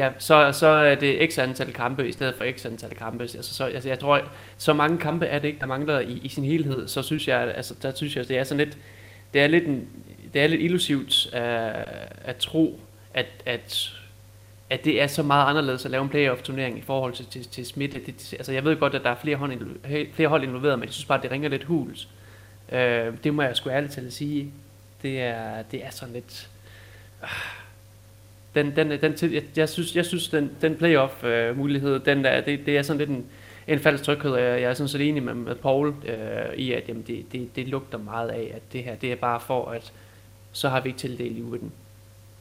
[0.00, 3.22] ja, så, så er det x antal kampe i stedet for x antal kampe.
[3.22, 4.20] Altså, så, altså, jeg tror,
[4.58, 6.88] så mange kampe er det ikke, der mangler i, i sin helhed.
[6.88, 8.78] Så synes jeg, altså, der synes jeg, det er sådan lidt,
[9.34, 9.88] det er lidt, en,
[10.32, 11.88] det er lidt illusivt at,
[12.24, 12.80] at tro,
[13.14, 13.96] at, at
[14.70, 17.66] at det er så meget anderledes at lave en playoff-turnering i forhold til, til, til
[17.66, 18.00] smitte.
[18.06, 20.92] Det, altså, jeg ved godt, at der er flere hold, flere hold involveret, men jeg
[20.92, 22.08] synes bare, at det ringer lidt huls.
[22.72, 24.52] Øh, det må jeg sgu ærligt til at sige.
[25.02, 26.48] Det er, det er sådan lidt...
[27.22, 27.59] Øh,
[28.54, 32.60] den, den, den, jeg, jeg synes, jeg synes den, den playoff-mulighed, øh, den der, det,
[32.66, 33.24] det er sådan lidt en,
[33.68, 36.88] en falsk tryghed, og jeg er sådan set enig med, med Paul øh, i, at
[36.88, 39.92] jamen, det, det, det lugter meget af, at det her, det er bare for, at
[40.52, 41.72] så har vi ikke tildelt i den.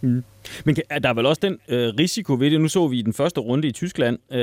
[0.02, 0.24] Mm.
[0.66, 2.62] Men er der vel også den øh, risiko ved det?
[2.62, 4.40] Nu så vi i den første runde i Tyskland, øh,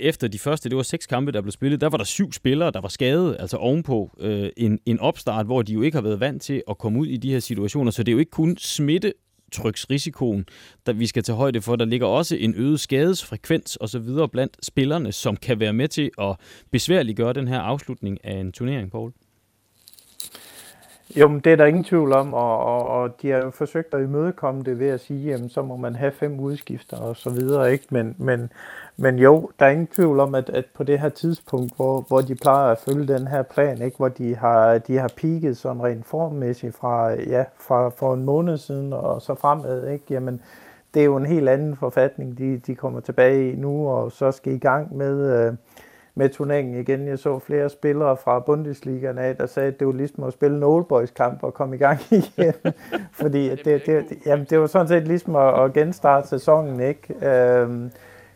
[0.00, 2.70] efter de første, det var seks kampe, der blev spillet, der var der syv spillere,
[2.70, 6.20] der var skadet, altså ovenpå øh, en, en opstart, hvor de jo ikke har været
[6.20, 7.90] vant til at komme ud i de her situationer.
[7.90, 9.12] Så det er jo ikke kun smitte
[9.50, 10.46] tryksrisikoen,
[10.86, 11.76] der vi skal tage højde for.
[11.76, 14.28] Der ligger også en øget skadesfrekvens osv.
[14.32, 16.36] blandt spillerne, som kan være med til at
[16.70, 19.12] besværliggøre den her afslutning af en turnering, Poul.
[21.16, 23.94] Jo, men det er der ingen tvivl om, og, og, og de har jo forsøgt
[23.94, 27.30] at imødekomme det ved at sige, jamen så må man have fem udskifter og så
[27.30, 27.84] videre, ikke?
[27.90, 28.52] Men, men,
[29.00, 32.20] men jo, der er ingen tvivl om, at, at på det her tidspunkt, hvor, hvor
[32.20, 33.96] de plejer at følge den her plan, ikke?
[33.96, 38.58] Hvor de har, de har peaked sådan rent formmæssigt fra, ja, fra for en måned
[38.58, 40.04] siden og så fremad, ikke?
[40.10, 40.40] Jamen,
[40.94, 44.32] det er jo en helt anden forfatning, de, de kommer tilbage i nu, og så
[44.32, 45.46] skal i gang med...
[45.46, 45.54] Øh,
[46.14, 47.08] med turneringen igen.
[47.08, 50.56] Jeg så flere spillere fra Bundesligaen af, der sagde, at det var ligesom at spille
[50.56, 52.54] en Old Boys kamp og komme i gang igen.
[53.12, 57.28] Fordi det, det, det, jamen, det var sådan set ligesom at, at genstarte sæsonen, ikke?
[57.28, 57.90] Øhm,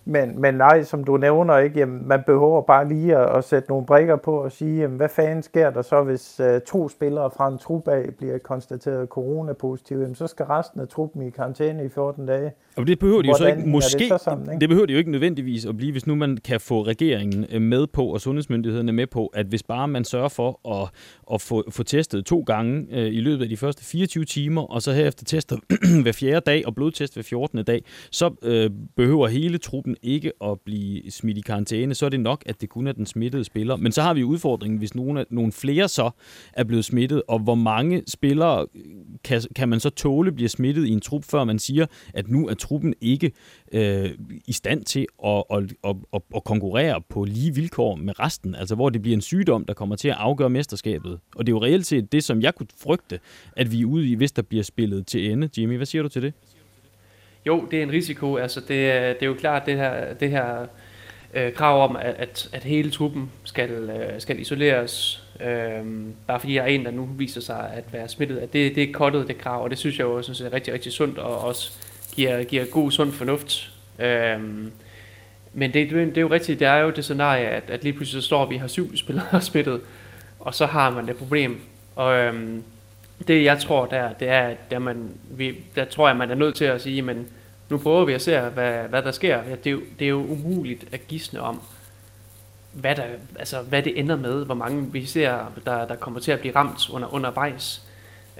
[0.06, 3.68] Men, men nej, som du nævner, ikke, jamen, man behøver bare lige at, at sætte
[3.68, 7.30] nogle brikker på og sige, jamen, hvad fanden sker der så, hvis uh, to spillere
[7.36, 11.84] fra en trup af bliver konstateret coronapositive, jamen, så skal resten af truppen i karantæne
[11.84, 12.52] i 14 dage.
[12.76, 14.60] Og det behøver de jo så ikke, måske, det, så sammen, ikke?
[14.60, 17.62] det behøver de jo ikke nødvendigvis at blive, hvis nu man kan få regeringen øh,
[17.62, 20.90] med på, og sundhedsmyndighederne med på, at hvis bare man sørger for at,
[21.32, 24.82] at få, få testet to gange øh, i løbet af de første 24 timer, og
[24.82, 25.56] så herefter tester
[26.02, 27.64] hver fjerde dag, og blodtest hver 14.
[27.64, 32.20] dag, så øh, behøver hele truppen ikke at blive smidt i karantæne, så er det
[32.20, 33.76] nok, at det kun er den smittede spiller.
[33.76, 36.10] Men så har vi udfordringen, hvis nogle, nogle flere så
[36.52, 38.66] er blevet smittet, og hvor mange spillere
[39.24, 42.48] kan, kan man så tåle bliver smittet i en trup, før man siger, at nu
[42.48, 43.32] er truppen ikke
[43.72, 44.10] øh,
[44.46, 48.74] i stand til at, at, at, at, at konkurrere på lige vilkår med resten, altså
[48.74, 51.18] hvor det bliver en sygdom, der kommer til at afgøre mesterskabet.
[51.36, 53.20] Og det er jo reelt set det, som jeg kunne frygte,
[53.56, 55.48] at vi er ude i, hvis der bliver spillet til ende.
[55.58, 56.32] Jimmy, hvad siger du til det?
[57.46, 58.36] Jo, det er en risiko.
[58.36, 60.66] Altså, det, det er jo klart, det her, det her
[61.34, 65.84] øh, krav om, at, at, at hele truppen skal, øh, skal isoleres, øh,
[66.26, 68.82] bare fordi der er en, der nu viser sig at være smittet, at det, det
[68.82, 71.38] er kottet, det krav, og det synes jeg jo synes, er rigtig, rigtig sundt, og
[71.38, 71.72] også
[72.16, 73.70] giver, giver god, sund fornuft.
[73.98, 74.40] Øh,
[75.52, 78.22] men det, det er jo rigtigt, det er jo det scenarie, at, at lige pludselig
[78.22, 79.80] så står vi har syv spillere smittet,
[80.40, 81.60] og så har man det problem.
[81.96, 82.62] Og øhm,
[83.28, 86.34] det jeg tror der, det er, at der, man, vi, der tror jeg, man er
[86.34, 87.26] nødt til at sige, men
[87.70, 89.36] nu prøver vi at se, hvad, hvad der sker.
[89.36, 91.62] Ja, det, er jo, det er jo umuligt at gisne om,
[92.72, 93.04] hvad, der,
[93.38, 96.56] altså, hvad det ender med, hvor mange vi ser, der, der kommer til at blive
[96.56, 97.82] ramt under, undervejs.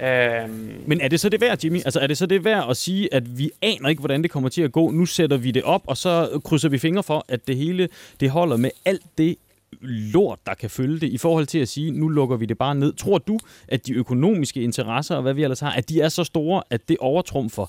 [0.02, 0.82] Øhm.
[0.86, 1.76] Men er det så det værd, Jimmy?
[1.84, 4.48] Altså er det så det værd at sige, at vi aner ikke, hvordan det kommer
[4.48, 4.90] til at gå?
[4.90, 7.88] Nu sætter vi det op, og så krydser vi fingre for, at det hele
[8.20, 9.36] det holder med alt det
[9.80, 12.74] lort, der kan følge det, i forhold til at sige, nu lukker vi det bare
[12.74, 12.92] ned.
[12.92, 16.24] Tror du, at de økonomiske interesser, og hvad vi ellers har, at de er så
[16.24, 17.66] store, at det overtrumfer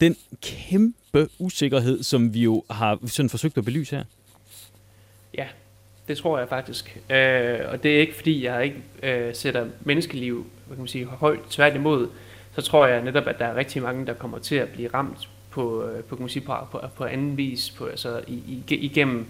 [0.00, 4.04] den kæmpe usikkerhed, som vi jo har sådan forsøgt at belyse her?
[5.34, 5.46] Ja,
[6.08, 6.98] det tror jeg faktisk.
[7.10, 11.04] Øh, og det er ikke, fordi jeg ikke øh, sætter menneskeliv hvad kan man sige,
[11.04, 11.40] højt.
[11.50, 12.08] Tværtimod,
[12.54, 15.28] så tror jeg netop, at der er rigtig mange, der kommer til at blive ramt
[15.50, 18.74] på, øh, på, kan man sige, på, på, på anden vis, på, altså i, i,
[18.74, 19.26] igennem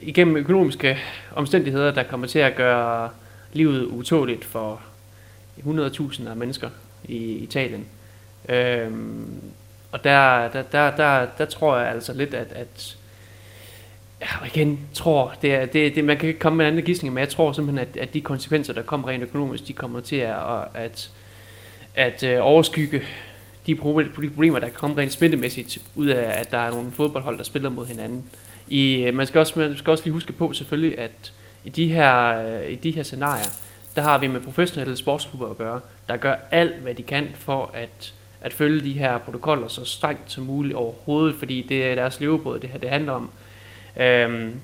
[0.00, 0.98] igennem økonomiske
[1.34, 3.10] omstændigheder, der kommer til at gøre
[3.52, 4.80] livet utåligt for
[5.58, 6.70] 100.000 af mennesker
[7.04, 7.86] i Italien.
[8.48, 9.40] Øhm,
[9.92, 12.96] og der, der, der, der, der tror jeg altså lidt, at, at
[14.20, 17.14] ja, igen tror, det er, det, det, man kan ikke komme med en anden gidsning,
[17.14, 20.16] men jeg tror simpelthen, at, at de konsekvenser, der kommer rent økonomisk, de kommer til
[20.16, 20.36] at,
[20.74, 21.10] at,
[21.94, 23.02] at, at overskygge
[23.66, 27.70] de problemer, der kommer rent smittemæssigt, ud af, at der er nogle fodboldhold, der spiller
[27.70, 28.24] mod hinanden.
[28.68, 31.32] I, øh, man, skal også, man skal også lige huske på selvfølgelig, at
[31.64, 33.50] i de her, øh, i de her scenarier,
[33.96, 37.70] der har vi med professionelle sportsklubber at gøre, der gør alt, hvad de kan for
[37.74, 42.20] at, at følge de her protokoller så strengt som muligt overhovedet, fordi det er deres
[42.20, 43.30] levebrød, det her det handler om.
[43.96, 44.60] Øhm,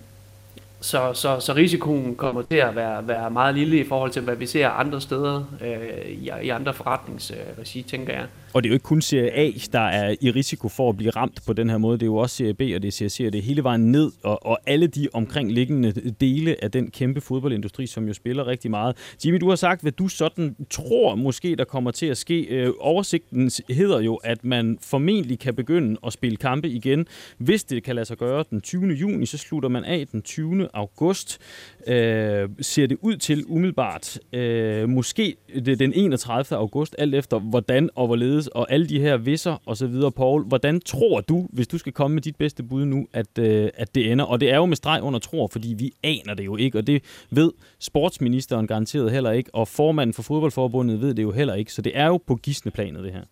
[0.80, 4.36] så, så, så risikoen kommer til at være, være meget lille i forhold til, hvad
[4.36, 8.26] vi ser andre steder øh, i, i andre forretningsregi, tænker jeg.
[8.52, 11.10] Og det er jo ikke kun Serie A, der er i risiko for at blive
[11.10, 11.98] ramt på den her måde.
[11.98, 13.64] Det er jo også Serie B og det er Serie C, og det er hele
[13.64, 18.46] vejen ned, og, og alle de omkringliggende dele af den kæmpe fodboldindustri, som jo spiller
[18.46, 18.96] rigtig meget.
[19.24, 22.40] Jimmy, du har sagt, hvad du sådan tror måske, der kommer til at ske.
[22.40, 27.06] Øh, oversigten hedder jo, at man formentlig kan begynde at spille kampe igen.
[27.38, 28.86] Hvis det kan lade sig gøre den 20.
[28.92, 30.68] juni, så slutter man af den 20.
[30.74, 31.38] august.
[31.86, 34.18] Øh, ser det ud til umiddelbart.
[34.32, 36.58] Øh, måske det den 31.
[36.58, 40.12] august, alt efter hvordan og hvorledes anderledes, og alle de her visser og så videre,
[40.12, 43.70] Paul, hvordan tror du, hvis du skal komme med dit bedste bud nu, at, øh,
[43.74, 44.24] at det ender?
[44.24, 46.86] Og det er jo med streg under tror, fordi vi aner det jo ikke, og
[46.86, 51.72] det ved sportsministeren garanteret heller ikke, og formanden for fodboldforbundet ved det jo heller ikke,
[51.72, 53.24] så det er jo på gisneplanet det her.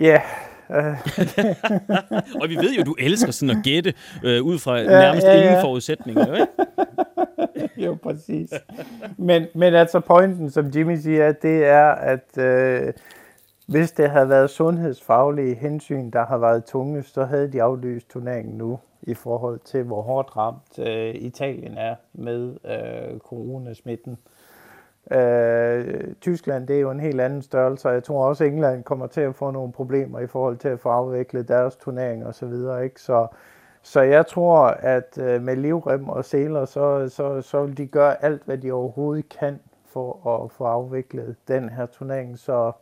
[0.00, 0.53] Ja, Yeah.
[2.40, 5.32] og vi ved jo, du elsker sådan at gætte øh, ud fra ja, nærmest ja,
[5.32, 5.42] ja.
[5.42, 6.46] ingen forudsætninger, jo ikke?
[7.84, 8.50] jo, præcis.
[9.16, 12.92] Men, men altså pointen, som Jimmy siger, det er, at øh,
[13.66, 18.58] hvis det havde været sundhedsfaglige hensyn, der har været tunge, så havde de aflyst turneringen
[18.58, 24.12] nu i forhold til, hvor hårdt ramt øh, Italien er med øh, coronasmitten.
[24.12, 24.33] Øh,
[25.10, 28.84] Øh, Tyskland, det er jo en helt anden størrelse, og jeg tror også, at England
[28.84, 32.34] kommer til at få nogle problemer i forhold til at få afviklet deres turnering og
[32.34, 33.00] så videre, ikke?
[33.00, 33.26] Så,
[33.82, 38.24] så jeg tror, at øh, med livrem og seler, så, så, så vil de gøre
[38.24, 42.38] alt, hvad de overhovedet kan for at få afviklet den her turnering.
[42.38, 42.72] Så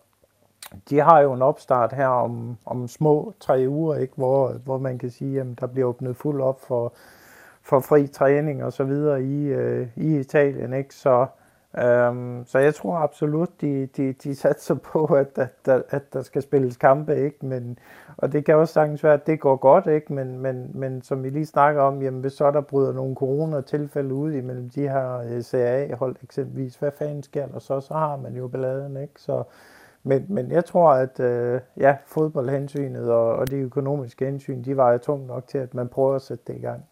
[0.90, 4.14] de har jo en opstart her om, om små tre uger, ikke?
[4.16, 6.92] Hvor, hvor man kan sige, at der bliver åbnet fuld op for,
[7.62, 10.72] for fri træning og så videre i, øh, i Italien.
[10.72, 10.94] Ikke?
[10.94, 11.26] Så
[11.78, 16.22] Um, så jeg tror absolut, de, de, de satser på, at, at, at, at der
[16.22, 17.46] skal spilles kampe, ikke?
[17.46, 17.78] Men,
[18.16, 20.12] og det kan også sagtens være, at det går godt, ikke?
[20.12, 24.14] Men, men, men som vi lige snakker om, jamen hvis så der bryder nogle corona-tilfælde
[24.14, 27.80] ud imellem de her øh, CA-hold eksempelvis, hvad fanden sker der så?
[27.80, 29.14] Så har man jo balladen, ikke?
[29.16, 29.42] Så,
[30.02, 34.98] men, men jeg tror, at øh, ja, fodboldhensynet og, og de økonomiske hensyn, de vejer
[34.98, 36.84] tungt nok til, at man prøver at sætte det i gang.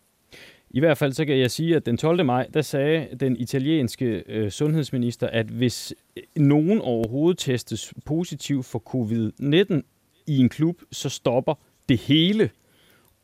[0.70, 2.24] I hvert fald så kan jeg sige, at den 12.
[2.24, 8.82] maj, der sagde den italienske øh, sundhedsminister, at hvis øh, nogen overhovedet testes positiv for
[8.94, 9.82] covid-19
[10.26, 11.54] i en klub, så stopper
[11.88, 12.50] det hele.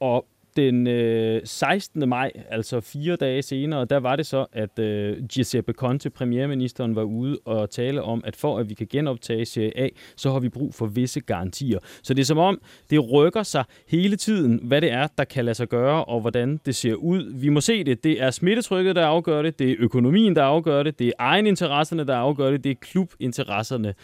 [0.00, 0.26] Og
[0.56, 2.08] den øh, 16.
[2.08, 7.02] maj, altså fire dage senere, der var det så, at øh, Giuseppe Conte, premierministeren, var
[7.02, 10.48] ude og tale om, at for at vi kan genoptage Serie A, så har vi
[10.48, 11.78] brug for visse garantier.
[12.02, 15.44] Så det er som om, det rykker sig hele tiden, hvad det er, der kan
[15.44, 17.32] lade sig gøre, og hvordan det ser ud.
[17.34, 18.04] Vi må se det.
[18.04, 19.58] Det er smittetrykket, der afgør det.
[19.58, 20.98] Det er økonomien, der afgør det.
[20.98, 22.64] Det er egeninteresserne, der afgør det.
[22.64, 23.94] Det er klubinteresserne,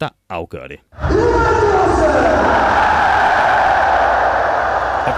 [0.00, 0.78] der afgør det.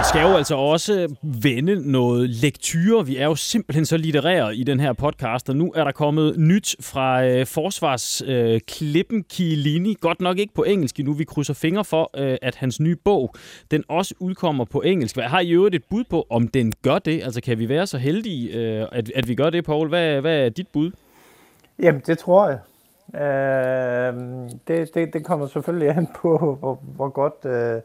[0.09, 3.05] Skal jo altså også vende noget lektyre.
[3.05, 6.39] Vi er jo simpelthen så litterære i den her podcast, og nu er der kommet
[6.39, 9.95] nyt fra øh, forsvarsklippen øh, Kielini.
[10.01, 11.13] Godt nok ikke på engelsk nu.
[11.13, 13.33] Vi krydser fingre for, øh, at hans nye bog,
[13.71, 15.15] den også udkommer på engelsk.
[15.15, 17.23] Hvad har I øvrigt et bud på, om den gør det?
[17.23, 19.89] Altså kan vi være så heldige, øh, at, at vi gør det, Paul?
[19.89, 20.91] Hvad, hvad er dit bud?
[21.79, 22.59] Jamen, det tror jeg.
[23.21, 24.13] Øh,
[24.67, 27.45] det, det, det kommer selvfølgelig an på, hvor, hvor godt...
[27.45, 27.81] Øh,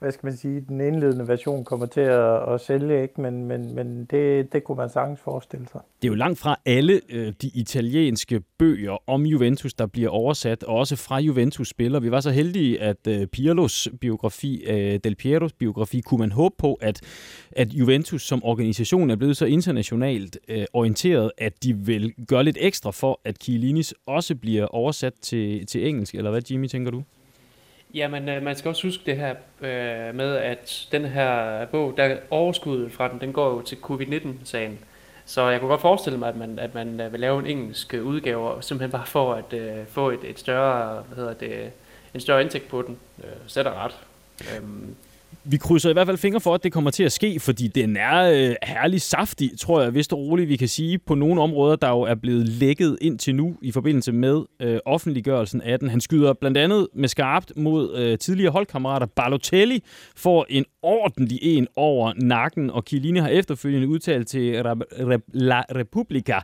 [0.00, 3.20] hvad skal man sige, den indledende version kommer til at, at sælge, ikke?
[3.20, 5.80] men, men, men det, det kunne man sagtens forestille sig.
[6.02, 10.62] Det er jo langt fra alle øh, de italienske bøger om Juventus, der bliver oversat,
[10.62, 12.02] og også fra Juventus-spillere.
[12.02, 16.54] Vi var så heldige, at øh, Pirlos biografi, øh, Del Pieros biografi, kunne man håbe
[16.58, 17.00] på, at,
[17.52, 22.58] at Juventus som organisation er blevet så internationalt øh, orienteret, at de vil gøre lidt
[22.60, 26.14] ekstra for, at Chiellinis også bliver oversat til, til engelsk.
[26.14, 27.02] Eller hvad, Jimmy, tænker du?
[27.94, 32.16] Jamen, øh, man skal også huske det her øh, med, at den her bog, der
[32.30, 34.78] overskuddet fra den, den går jo til covid-19-sagen.
[35.24, 37.94] Så jeg kunne godt forestille mig, at man, at man øh, vil lave en engelsk
[37.94, 41.72] øh, udgave, simpelthen bare for at øh, få et, et større, hvad hedder det,
[42.14, 42.98] en større indtægt på den.
[43.24, 43.98] Øh, sætter ret.
[44.56, 44.96] Øhm,
[45.44, 47.96] vi krydser i hvert fald fingre for, at det kommer til at ske, fordi den
[47.96, 51.76] er øh, herlig saftig, tror jeg, vist og roligt, vi kan sige, på nogle områder,
[51.76, 55.90] der jo er blevet lækket ind til nu i forbindelse med øh, offentliggørelsen af den.
[55.90, 59.06] Han skyder blandt andet med skarpt mod øh, tidligere holdkammerater.
[59.06, 59.82] Balotelli
[60.16, 64.64] får en ordentlig en over nakken, og Chiellini har efterfølgende udtalt til
[65.32, 66.40] La Repubblica.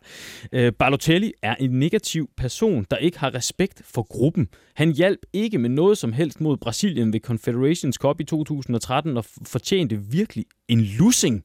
[0.53, 4.49] Øh, Balotelli er en negativ person, der ikke har respekt for gruppen.
[4.75, 9.25] Han hjalp ikke med noget som helst mod Brasilien ved Confederations Cup i 2013 og
[9.46, 11.44] fortjente virkelig en lussing.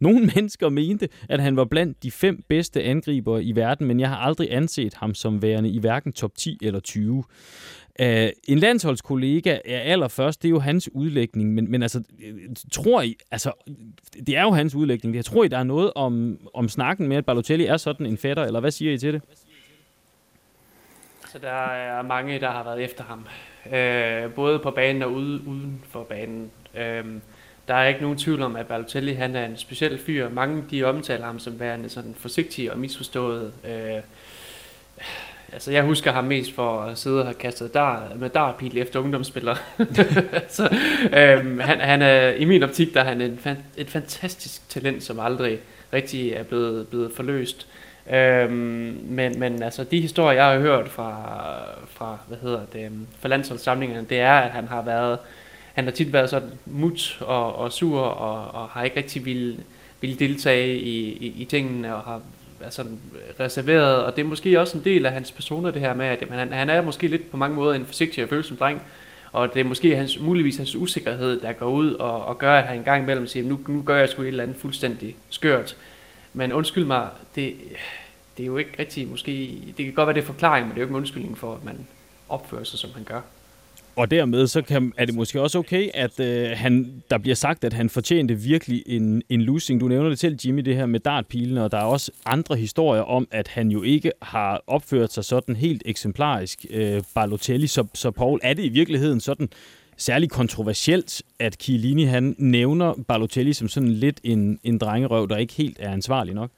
[0.00, 4.08] Nogle mennesker mente, at han var blandt de fem bedste angribere i verden, men jeg
[4.08, 7.24] har aldrig anset ham som værende i hverken top 10 eller 20.
[8.00, 8.06] Uh,
[8.48, 12.34] en landsholdskollega er allerførst, det er jo hans udlægning, men, men altså, øh,
[12.72, 13.52] tror I, altså,
[14.26, 17.16] det er jo hans udlægning, jeg tror I, der er noget om, om snakken med,
[17.16, 19.22] at Balotelli er sådan en fætter, eller hvad siger I til det?
[21.28, 23.26] Så der er mange, der har været efter ham.
[23.72, 26.50] Øh, både på banen og ude, uden for banen.
[26.78, 27.20] Øhm,
[27.68, 30.28] der er ikke nogen tvivl om, at Balotelli han er en speciel fyr.
[30.28, 33.52] Mange de omtaler ham som værende sådan forsigtig og misforstået.
[33.64, 34.02] Øh,
[35.52, 39.00] altså jeg husker ham mest for at sidde og have kastet dar, med darpil efter
[39.00, 39.56] ungdomsspillere.
[40.48, 40.76] så,
[41.12, 43.40] øhm, han, han er, I min optik der er han en,
[43.76, 45.58] et fantastisk talent, som aldrig
[45.92, 47.66] rigtig er blevet, blevet forløst.
[48.12, 51.36] Øhm, men, men altså de historier, jeg har hørt fra,
[51.88, 55.18] fra hvad hedder det, for fra landsholdssamlingerne, det er, at han har været,
[55.76, 59.56] han har tit været sådan mut og, og sur, og, og har ikke rigtig ville,
[60.00, 62.20] ville deltage i, i, i tingene, og har
[62.60, 62.98] været sådan
[63.40, 66.24] reserveret, og det er måske også en del af hans personer, det her med, at
[66.30, 68.82] han, han er måske lidt på mange måder en forsigtig og følsom dreng,
[69.32, 72.64] og det er måske hans, muligvis hans usikkerhed, der går ud og, og gør, at
[72.64, 75.76] han en gang imellem siger, nu, nu gør jeg sgu et eller andet fuldstændig skørt,
[76.32, 77.54] men undskyld mig, det,
[78.36, 79.58] det er jo ikke rigtig måske...
[79.76, 81.54] Det kan godt være, det er forklaring, men det er jo ikke en undskyldning for,
[81.54, 81.86] at man
[82.28, 83.20] opfører sig, som han gør.
[83.96, 87.64] Og dermed så kan, er det måske også okay, at øh, han, der bliver sagt,
[87.64, 89.80] at han fortjente virkelig en, en losing.
[89.80, 93.02] Du nævner det selv, Jimmy, det her med dartpilen, og der er også andre historier
[93.02, 97.66] om, at han jo ikke har opført sig sådan helt eksemplarisk, øh, Balotelli.
[97.66, 99.48] Så, så Paul, er det i virkeligheden sådan
[99.96, 105.54] særlig kontroversielt, at Chiellini han nævner Balotelli som sådan lidt en, en drengerøv, der ikke
[105.54, 106.50] helt er ansvarlig nok?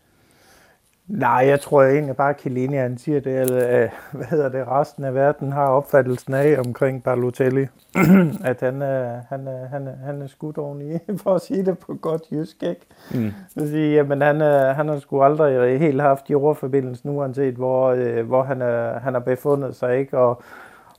[1.09, 4.69] Nej, jeg tror egentlig bare, at Chiellini, han siger det, eller øh, hvad hedder det,
[4.69, 7.67] resten af verden har opfattelsen af omkring Balotelli,
[8.51, 11.79] at han er, han er, han er, han er skudt oveni, for at sige det
[11.79, 12.87] på godt jysk, ikke?
[13.15, 13.33] Mm.
[13.49, 18.27] Så sige, jamen, han, er, han har sgu aldrig helt haft jordforbindelsen, uanset hvor, øh,
[18.27, 20.19] hvor han, er, han har befundet sig, ikke?
[20.19, 20.43] Og,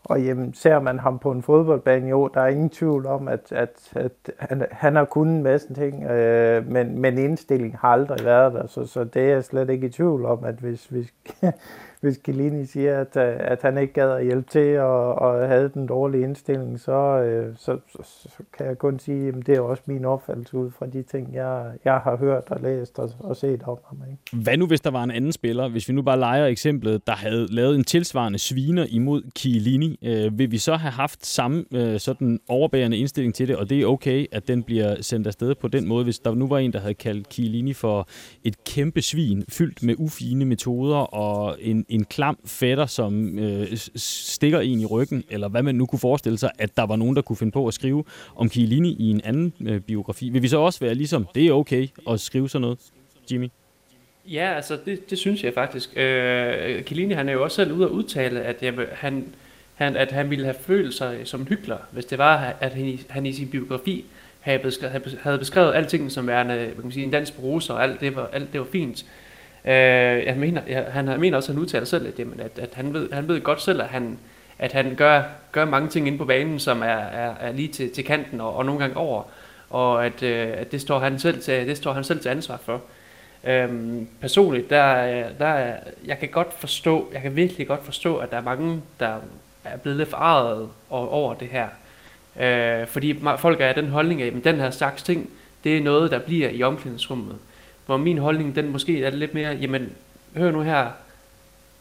[0.10, 3.52] og jamen, ser man ham på en fodboldbane, jo, der er ingen tvivl om, at,
[3.52, 8.26] at, at han, han har kunnet en masse ting, øh, men, men indstilling har aldrig
[8.26, 11.10] været der, så, så det er jeg slet ikke i tvivl om, at hvis, vi
[12.02, 15.72] hvis Chiellini siger, at, øh, at han ikke gad at hjælpe til og, og havde
[15.74, 19.62] den dårlige indstilling, så, øh, så, så, så kan jeg kun sige, at det er
[19.62, 23.36] også min opfattelse ud fra de ting, jeg, jeg har hørt og læst og, og
[23.36, 23.98] set om ham.
[24.12, 24.44] Ikke?
[24.44, 27.14] Hvad nu, hvis der var en anden spiller, hvis vi nu bare leger eksemplet, der
[27.14, 32.00] havde lavet en tilsvarende sviner imod Chiellini, øh, vil vi så have haft samme øh,
[32.00, 35.68] sådan overbærende indstilling til det, og det er okay, at den bliver sendt afsted på
[35.68, 38.08] den måde, hvis der nu var en, der havde kaldt Chiellini for
[38.44, 44.60] et kæmpe svin, fyldt med ufine metoder og en, en klam fætter, som øh, stikker
[44.60, 47.22] en i ryggen, eller hvad man nu kunne forestille sig, at der var nogen, der
[47.22, 48.04] kunne finde på at skrive
[48.36, 50.30] om Chiellini i en anden øh, biografi.
[50.30, 52.80] Vil vi så også være ligesom, det er okay at skrive sådan noget,
[53.32, 53.50] Jimmy?
[54.26, 55.98] Ja, altså det, det synes jeg faktisk.
[55.98, 59.26] Øh, Chiellini han er jo også selv ude at udtale, at jeg, han,
[59.76, 62.86] han, at han ville have følt sig som en hyggelig, hvis det var, at han
[62.86, 64.06] i, han i sin biografi
[64.40, 67.84] havde beskrevet, havde beskrevet alting som værende hvad kan man sige, en dansk bruser, og
[67.84, 69.06] alt det var, alt det var fint.
[69.66, 72.70] Øh, jeg mener, jeg, han mener også, at han udtaler selv, at, jamen, at, at
[72.74, 74.18] han, ved, han ved godt selv, at han,
[74.60, 77.92] at han gør, gør mange ting inde på banen, som er, er, er lige til,
[77.92, 79.24] til kanten og, og nogle gange over,
[79.70, 82.58] og at, øh, at det, står han selv til, det står han selv til ansvar
[82.58, 82.82] for.
[83.44, 85.74] Øhm, personligt, der, der,
[86.06, 89.18] jeg kan godt forstå, jeg kan virkelig godt forstå, at der er mange, der
[89.64, 91.68] er blevet lidt forarvet over det her.
[92.40, 95.30] Øh, fordi folk er af den holdning af, at den her slags ting,
[95.64, 97.36] det er noget, der bliver i omklædningsrummet.
[97.90, 99.90] Hvor min holdning, den måske er lidt mere, jamen,
[100.36, 100.88] hør nu her,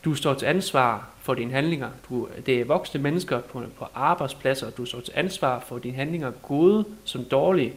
[0.05, 1.88] du står til ansvar for dine handlinger.
[2.09, 6.31] Du, det er voksne mennesker på, på arbejdspladser, du står til ansvar for dine handlinger,
[6.31, 7.73] gode som dårlige.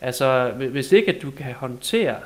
[0.00, 2.16] Altså, hvis ikke at du kan håndtere,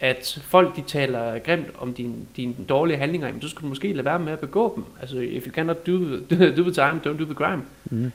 [0.00, 3.92] at folk de taler grimt om dine din dårlige handlinger, jamen, så skulle du måske
[3.92, 4.84] lade være med at begå dem.
[5.00, 5.92] Altså, if you cannot do,
[6.56, 7.62] do, the time, don't do the crime.
[7.84, 8.12] Mm.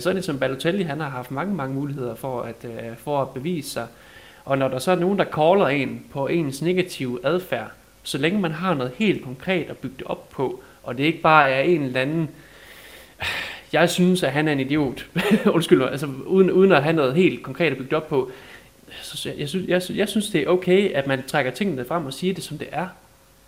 [0.00, 3.22] Så er det som Balotelli, han har haft mange, mange muligheder for at, uh, for
[3.22, 3.86] at bevise sig.
[4.48, 7.70] Og når der så er nogen, der caller en på ens negative adfærd,
[8.02, 11.20] så længe man har noget helt konkret at bygge det op på, og det ikke
[11.20, 12.28] bare er en eller anden,
[13.72, 15.06] jeg synes, at han er en idiot,
[15.56, 18.30] undskyld mig, altså uden, uden at have noget helt konkret at bygge det op på,
[19.02, 22.12] så jeg, synes, jeg, jeg synes, det er okay, at man trækker tingene frem og
[22.12, 22.86] siger det, som det er.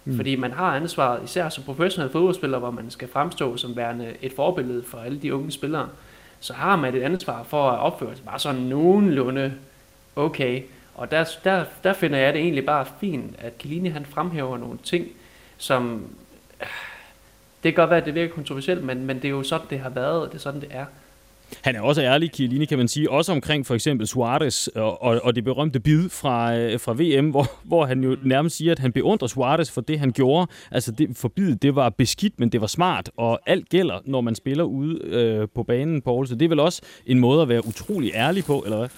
[0.05, 0.17] Mm.
[0.17, 4.33] Fordi man har ansvaret, især som professionel fodboldspiller, hvor man skal fremstå som værende et
[4.37, 5.89] forbillede for alle de unge spillere,
[6.41, 9.53] så har man et ansvar for at opføre sig bare sådan nogenlunde
[10.17, 10.63] okay.
[11.01, 14.79] Og der, der, der finder jeg det egentlig bare fint, at Kilini han fremhæver nogle
[14.85, 15.07] ting,
[15.59, 16.07] som...
[16.61, 16.67] Øh,
[17.63, 19.81] det kan godt være, at det virker kontroversielt, men, men det er jo sådan, det
[19.81, 20.85] har været, og det er sådan, det er.
[21.63, 25.21] Han er også ærlig, Chiellini, kan man sige, også omkring for eksempel Suarez og, og,
[25.25, 28.79] og det berømte bid fra, øh, fra VM, hvor, hvor han jo nærmest siger, at
[28.79, 30.47] han beundrer Suarez for det, han gjorde.
[30.71, 34.21] Altså, det, for bidet, det var beskidt, men det var smart, og alt gælder, når
[34.21, 36.27] man spiller ude øh, på banen, Paul.
[36.27, 38.89] Så det er vel også en måde at være utrolig ærlig på, eller hvad?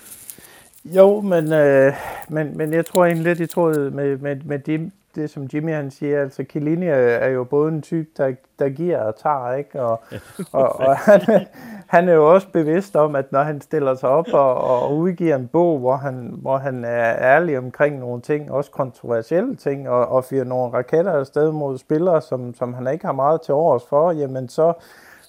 [0.84, 1.92] Jo, men, øh,
[2.28, 5.74] men, men jeg tror egentlig lidt i tråd med, med, med det, det, som Jimmy
[5.74, 6.20] han siger.
[6.20, 9.82] Altså, Chiellini er jo både en type, der, der giver og tager, ikke?
[9.82, 10.00] Og,
[10.52, 11.46] og, og han,
[11.86, 15.36] han er jo også bevidst om, at når han stiller sig op og, og udgiver
[15.36, 20.08] en bog, hvor han, hvor han er ærlig omkring nogle ting, også kontroversielle ting, og,
[20.08, 23.82] og fyrer nogle raketter afsted mod spillere, som, som han ikke har meget til års
[23.88, 24.72] for, jamen så,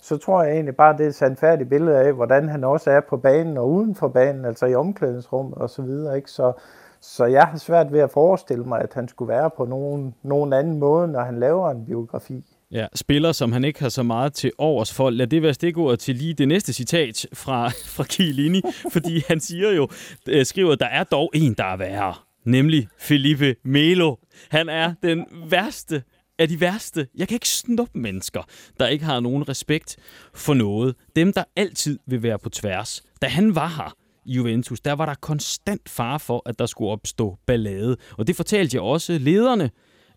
[0.04, 3.02] så tror jeg egentlig bare, det er et sandfærdigt billede af, hvordan han også er
[3.10, 6.16] på banen og uden for banen, altså i omklædningsrummet og så videre.
[6.16, 6.32] Ikke?
[6.32, 6.54] Så,
[7.02, 10.54] så jeg har svært ved at forestille mig, at han skulle være på nogen, nogen
[10.54, 12.44] anden måde, når han laver en biografi.
[12.72, 15.10] Ja, spiller, som han ikke har så meget til overs for.
[15.10, 18.62] Lad det være stikordet til lige det næste citat fra, fra Chiellini,
[18.94, 19.88] fordi han siger jo,
[20.30, 22.13] øh, skriver, der er dog en, der er værre,
[22.46, 24.16] nemlig Felipe Melo.
[24.50, 26.04] Han er den værste
[26.39, 27.08] er de værste.
[27.15, 28.41] Jeg kan ikke snuppe mennesker,
[28.80, 29.98] der ikke har nogen respekt
[30.34, 30.96] for noget.
[31.15, 33.04] Dem, der altid vil være på tværs.
[33.22, 36.91] Da han var her, i Juventus, der var der konstant far for, at der skulle
[36.91, 37.98] opstå ballade.
[38.17, 39.72] Og det fortalte jeg også lederne,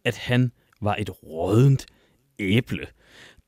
[0.04, 1.86] at han var et rådent
[2.38, 2.86] æble.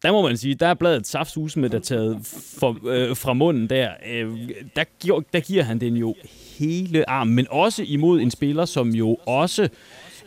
[0.02, 2.26] Der må man sige, der er bladet saftsus med der taget
[2.58, 3.90] for, øh, fra munden der.
[4.06, 6.14] Øh, der, giver, der giver han den jo
[6.58, 9.68] hele armen, men også imod en spiller, som jo også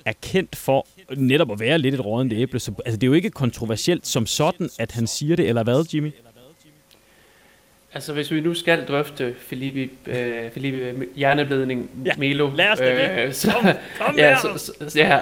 [0.06, 2.60] er kendt for netop at være lidt et rådent æble.
[2.60, 5.86] Så, altså, det er jo ikke kontroversielt som sådan, at han siger det, eller hvad,
[5.94, 6.12] Jimmy?
[7.94, 12.50] Altså, hvis vi nu skal drøfte Felipe, øh, Felipe hjerneblødning, ja, Melo.
[12.56, 13.10] lad os det.
[13.20, 13.66] Øh, så, kom,
[13.98, 15.20] kom ja, så, så, ja,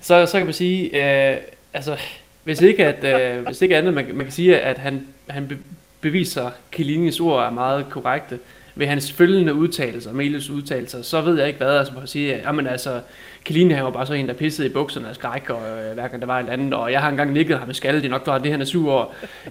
[0.00, 0.84] så, så kan man sige,
[1.32, 1.38] øh,
[1.72, 1.96] altså,
[2.44, 5.64] hvis ikke, at, øh, hvis ikke andet, man, man kan sige, at han, han
[6.00, 8.38] beviser, at Kilinis ord er meget korrekte,
[8.78, 12.66] ved hans følgende udtalelser, Melius udtalelser, så ved jeg ikke hvad, altså at sige, jamen
[12.66, 13.00] altså,
[13.44, 16.08] Kaline han var bare så en, der pissede i bukserne af skræk, og øh, hver
[16.08, 18.10] gang der var et andet, og jeg har engang nikket ham med skalle, det er
[18.10, 19.06] nok klart, det han er sur over.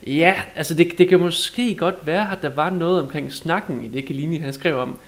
[0.07, 3.88] Ja, altså det, det kan måske godt være, at der var noget omkring snakken i
[3.88, 4.99] det Kaline han skrev om.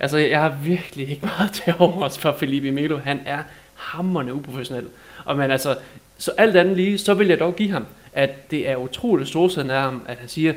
[0.00, 3.42] Altså jeg har virkelig ikke meget til overs for Felipe Melo, han er
[3.74, 4.86] hammerne uprofessionel.
[5.24, 5.76] Og men altså,
[6.18, 9.72] så alt andet lige, så vil jeg dog give ham, at det er utroligt storsind
[9.72, 10.52] af ham, at han siger,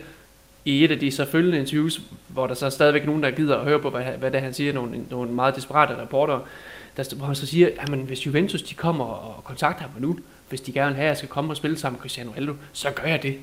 [0.70, 3.58] i et af de så følgende interviews, hvor der så er stadigvæk nogen, der gider
[3.58, 6.40] at høre på, hvad, hvad det han siger, nogle, nogle meget desperate reporter,
[6.98, 10.18] der, hvor han så siger, at hvis Juventus de kommer og kontakter ham nu,
[10.50, 12.54] hvis de gerne vil have, at jeg skal komme og spille sammen med Cristiano Ronaldo,
[12.74, 13.36] så gør jeg det.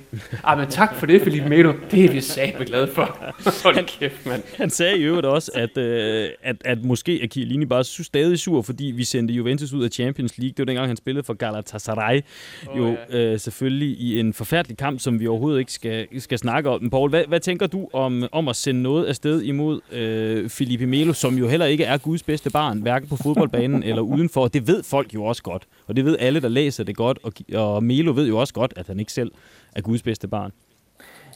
[0.44, 1.72] Ah, men tak for det, Felipe Melo.
[1.90, 3.18] Det er vi satme glade for.
[3.64, 4.42] Hold kæft, mand.
[4.56, 8.62] Han sagde i øvrigt også, at, øh, at, at måske er Chiellini bare stadig sur,
[8.62, 10.50] fordi vi sendte Juventus ud af Champions League.
[10.50, 12.20] Det var dengang, han spillede for Galatasaray.
[12.66, 13.18] Oh, jo ja.
[13.18, 16.90] øh, selvfølgelig i en forfærdelig kamp, som vi overhovedet ikke skal, skal snakke om.
[16.90, 21.12] Paul, hvad, hvad tænker du om, om at sende noget afsted imod øh, Felipe Melo,
[21.12, 24.48] som jo heller ikke er Guds bedste barn, hverken på fodboldbanen eller udenfor?
[24.48, 27.32] Det ved folk jo også godt, og det ved alle, der læser det godt, og,
[27.54, 29.32] og Melo ved jo også godt, at han ikke selv
[29.76, 30.52] er Guds bedste barn.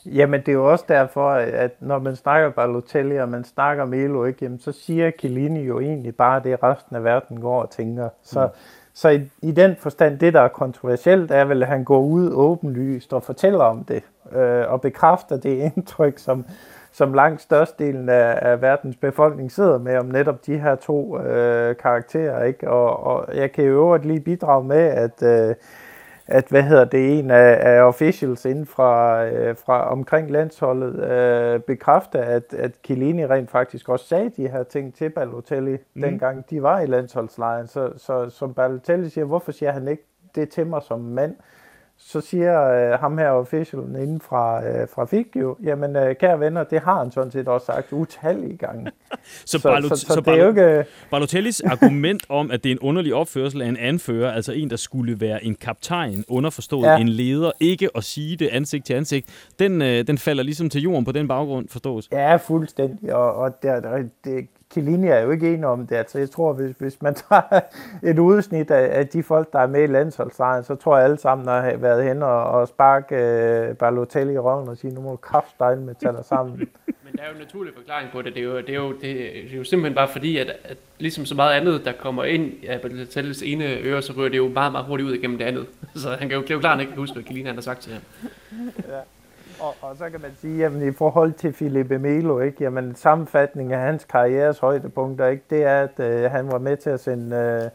[0.06, 4.24] Jamen det er jo også derfor, at når man snakker Balotelli, og man snakker Melo,
[4.24, 8.08] ikke, jamen, så siger Chiellini jo egentlig bare det, resten af verden går og tænker.
[8.22, 8.52] Så, mm.
[8.94, 12.30] så i, i den forstand, det der er kontroversielt, er vel, at han går ud
[12.32, 16.44] åbenlyst og fortæller om det, øh, og bekræfter det indtryk, som,
[16.92, 21.76] som langt størstedelen af, af verdens befolkning sidder med om netop de her to øh,
[21.76, 22.44] karakterer.
[22.44, 22.70] Ikke?
[22.70, 25.54] Og, og jeg kan jo øvrigt lige bidrage med, at, øh,
[26.26, 31.60] at hvad hedder det, en af, af officials inden fra, øh, fra omkring landsholdet øh,
[31.60, 36.02] bekræfter, at, at Chiellini rent faktisk også sagde de her ting til Balotelli, mm.
[36.02, 37.66] dengang de var i landsholdslejren.
[37.66, 41.34] Så, så som Balotelli siger, hvorfor siger han ikke det til mig som mand?
[42.02, 46.40] Så siger øh, ham her officialen inden fra, øh, fra FIG jo, jamen øh, kære
[46.40, 48.90] venner, det har han sådan set også sagt utallige gange.
[49.44, 50.84] så, så, Balot- så, så, så jo ikke...
[51.10, 54.76] Balotellis argument om, at det er en underlig opførsel af en anfører, altså en, der
[54.76, 56.96] skulle være en kaptajn, underforstået ja.
[56.96, 60.82] en leder, ikke at sige det ansigt til ansigt, den, øh, den falder ligesom til
[60.82, 62.08] jorden på den baggrund, forstås.
[62.12, 65.96] Ja, fuldstændig, og, og der, det, Chiellini er jo ikke enig om det.
[65.96, 67.60] Altså, jeg tror, hvis, hvis man tager
[68.10, 71.18] et udsnit af, af de folk, der er med i landsholdslejren, så tror jeg alle
[71.18, 73.14] sammen har været hen og, og sparke
[73.70, 76.56] uh, Balotelli i røven og sige, nu må du kraftstejle med taler sammen.
[77.04, 78.34] Men der er jo en naturlig forklaring på det.
[78.34, 81.26] Det er jo, det er jo, det er jo simpelthen bare fordi, at, at ligesom
[81.26, 84.72] så meget andet, der kommer ind af Balotellis ene øre, så rører det jo meget,
[84.72, 85.66] meget hurtigt ud igennem det andet.
[86.02, 87.80] Så han kan jo, det er jo klart, han ikke huske, hvad Chiellini har sagt
[87.80, 88.02] til ham.
[88.88, 89.00] Ja.
[89.60, 93.72] Og, og så kan man sige, jamen i forhold til Filipe Melo, ikke, jamen sammenfatning
[93.72, 97.36] af hans karrieres højdepunkter, ikke, det er, at øh, han var med til at sende,
[97.36, 97.70] øh,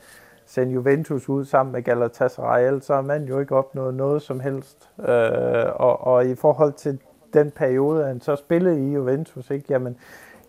[0.45, 4.89] sende Juventus ud sammen med Galatasaray, så har man jo ikke opnået noget som helst.
[4.99, 6.99] Øh, og, og i forhold til
[7.33, 9.97] den periode, han så spillede i Juventus, ikke, jamen,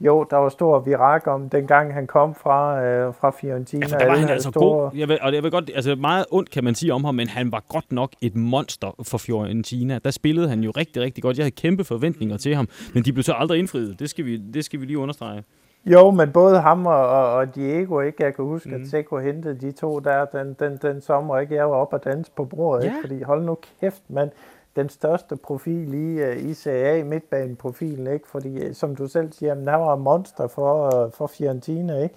[0.01, 3.87] jo, der var stor virak om dengang han kom fra, øh, fra Fiorentina.
[3.91, 4.83] Ja, der var han altså store...
[4.83, 4.91] god.
[4.95, 7.29] Jeg vil, og jeg vil godt, altså meget ondt kan man sige om ham, men
[7.29, 9.99] han var godt nok et monster for Fiorentina.
[10.05, 11.39] Der spillede han jo rigtig, rigtig godt.
[11.39, 13.99] Jeg havde kæmpe forventninger til ham, men de blev så aldrig indfriet.
[13.99, 15.45] Det skal vi, det skal vi lige understrege.
[15.87, 18.25] Jo, men både ham og, og, og Diego, ikke?
[18.25, 18.75] Jeg kan huske, mm.
[18.75, 21.55] at Seco hentede de to der den, den, den sommer, ikke?
[21.55, 22.89] Jeg var oppe og danse på bordet, ja.
[22.89, 23.01] ikke?
[23.01, 24.31] Fordi hold nu kæft, mand
[24.77, 28.29] den største profil i, uh, i CA, midtbaneprofilen, ikke?
[28.29, 32.15] Fordi, uh, som du selv siger, han var monster for, uh, for Fiorentina, ikke?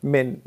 [0.00, 0.42] Men,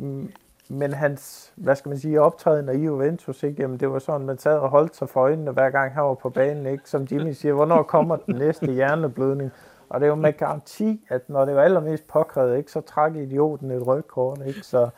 [0.70, 3.62] men hans, hvad skal man sige, optræden i Juventus, ikke?
[3.62, 6.14] Jamen, det var sådan, man sad og holdt sig for øjnene, hver gang han var
[6.14, 6.90] på banen, ikke?
[6.90, 9.52] Som Jimmy siger, hvornår kommer den næste hjerneblødning?
[9.90, 13.72] Og det jo med garanti, at når det var allermest påkrævet, ikke, så trak idioten
[13.72, 14.62] et rødt kort, ikke?
[14.62, 14.90] Så,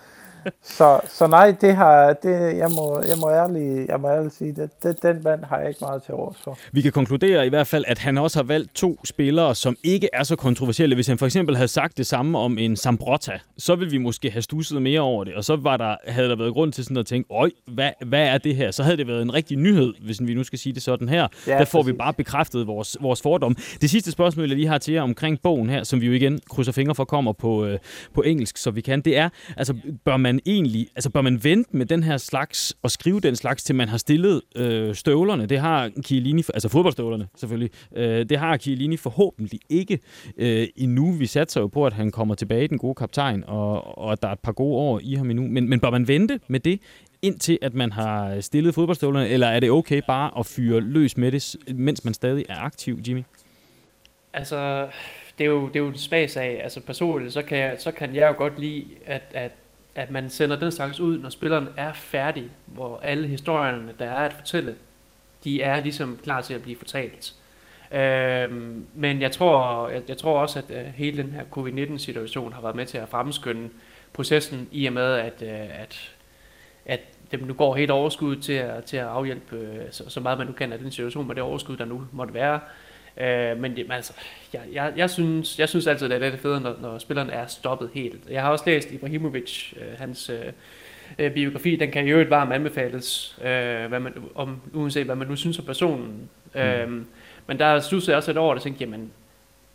[0.63, 4.53] så, så nej, det har, det, jeg, må, jeg, må ærligt, jeg må ærligt sige,
[4.53, 6.57] det, det, den mand har jeg ikke meget til overs for.
[6.71, 10.09] Vi kan konkludere i hvert fald, at han også har valgt to spillere, som ikke
[10.13, 10.95] er så kontroversielle.
[10.95, 14.31] Hvis han for eksempel havde sagt det samme om en Sambrotta, så ville vi måske
[14.31, 16.97] have stusset mere over det, og så var der, havde der været grund til sådan
[16.97, 18.71] at tænke, øj, hvad, hvad er det her?
[18.71, 21.27] Så havde det været en rigtig nyhed, hvis vi nu skal sige det sådan her.
[21.47, 21.93] Ja, der får præcis.
[21.93, 23.55] vi bare bekræftet vores, vores fordom.
[23.81, 26.39] Det sidste spørgsmål, jeg lige har til jer omkring bogen her, som vi jo igen
[26.49, 27.79] krydser fingre for kommer på, øh,
[28.13, 29.73] på engelsk, så vi kan, det er, altså
[30.05, 33.35] bør man man egentlig, altså bør man vente med den her slags, og skrive den
[33.35, 35.45] slags, til man har stillet øh, støvlerne?
[35.45, 39.99] Det har Chiellini, altså fodboldstøvlerne selvfølgelig, øh, det har Chiellini forhåbentlig ikke
[40.37, 41.11] øh, endnu.
[41.11, 44.27] Vi satser jo på, at han kommer tilbage, den gode kaptajn, og, og at der
[44.27, 45.47] er et par gode år i ham endnu.
[45.47, 46.79] Men, men bør man vente med det,
[47.21, 51.31] indtil at man har stillet fodboldstøvlerne, eller er det okay bare at fyre løs med
[51.31, 53.23] det, mens man stadig er aktiv, Jimmy?
[54.33, 54.87] Altså,
[55.37, 56.63] det er jo, det er jo en smagsag.
[56.63, 59.51] Altså personligt, så kan, jeg, så kan jeg jo godt lide, at, at
[59.95, 64.25] at man sender den slags ud, når spilleren er færdig, hvor alle historierne, der er
[64.25, 64.75] at fortælle,
[65.43, 67.33] de er ligesom klar til at blive fortalt.
[67.91, 72.61] Øhm, men jeg tror, jeg, jeg tror også, at øh, hele den her covid-19-situation har
[72.61, 73.69] været med til at fremskynde
[74.13, 76.15] processen, i og med, at, øh, at,
[76.85, 76.99] at
[77.31, 80.47] dem nu går helt overskud til at, til at afhjælpe øh, så, så meget man
[80.47, 82.59] nu kan af den situation med det overskud, der nu måtte være.
[83.17, 84.13] Uh, men det, altså,
[84.53, 87.29] jeg, jeg, jeg, synes, jeg synes altid, at det er lidt fedt, når, når spilleren
[87.29, 88.29] er stoppet helt.
[88.29, 90.31] Jeg har også læst Ibrahimovic, uh, hans
[91.19, 93.43] uh, biografi, den kan jo øvrigt varmt anbefales, uh,
[93.89, 96.29] hvad man, om, uanset hvad man nu synes om personen.
[96.55, 96.61] Mm.
[96.61, 96.91] Uh,
[97.47, 99.11] men der stussede jeg også et år, og tænkte, jamen,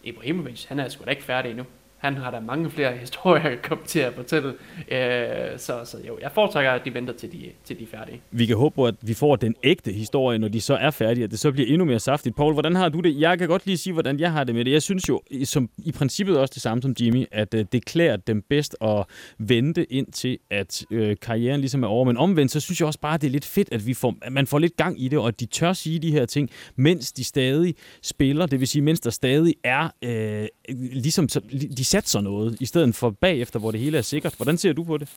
[0.03, 1.65] Ibrahimovic, han er sgu da ikke færdig endnu.
[1.99, 4.49] Han har da mange flere historier at komme til at fortælle.
[4.89, 8.21] Øh, så, så jo, jeg foretrækker, at de venter til de, til de er færdige.
[8.31, 11.25] Vi kan håbe på, at vi får den ægte historie, når de så er færdige,
[11.25, 12.37] at det så bliver endnu mere saftigt.
[12.37, 13.21] Paul, hvordan har du det?
[13.21, 14.73] Jeg kan godt lige sige, hvordan jeg har det med det.
[14.73, 18.17] Jeg synes jo, som i princippet også det samme som Jimmy, at øh, det klæder
[18.17, 19.05] dem bedst at
[19.39, 22.05] vente ind til, at øh, karrieren ligesom er over.
[22.05, 24.15] Men omvendt, så synes jeg også bare, at det er lidt fedt, at, vi får,
[24.23, 26.51] at man får lidt gang i det, og at de tør sige de her ting,
[26.77, 28.47] mens de stadig spiller.
[28.47, 30.47] Det vil sige, mens der stadig er øh,
[30.93, 31.29] ligesom
[31.77, 34.35] de satser noget, i stedet for bagefter, hvor det hele er sikkert.
[34.37, 35.09] Hvordan ser du på det?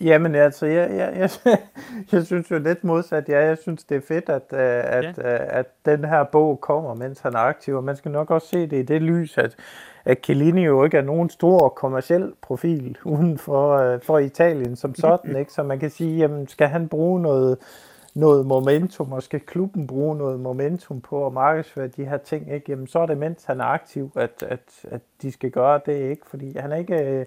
[0.00, 1.58] Jamen altså, jeg, jeg, jeg,
[2.12, 3.28] jeg synes jo lidt modsat.
[3.28, 4.58] Ja, jeg synes, det er fedt, at, øh,
[4.98, 5.34] at, ja.
[5.34, 7.74] Øh, at den her bog kommer, mens han er aktiv.
[7.74, 9.56] Og man skal nok også se det i det lys, at,
[10.04, 14.94] at Chiellini jo ikke er nogen stor kommersiel profil uden for, øh, for Italien som
[14.94, 15.36] sådan.
[15.40, 15.52] Ikke?
[15.52, 17.58] Så man kan sige, jamen, skal han bruge noget,
[18.14, 22.72] noget momentum, og skal klubben bruge noget momentum på at markedsføre de her ting, ikke?
[22.72, 24.60] Jamen, så er det, mens han er aktiv, at, at,
[24.90, 26.26] at de skal gøre det, ikke?
[26.26, 27.04] Fordi han er ikke...
[27.04, 27.26] Øh,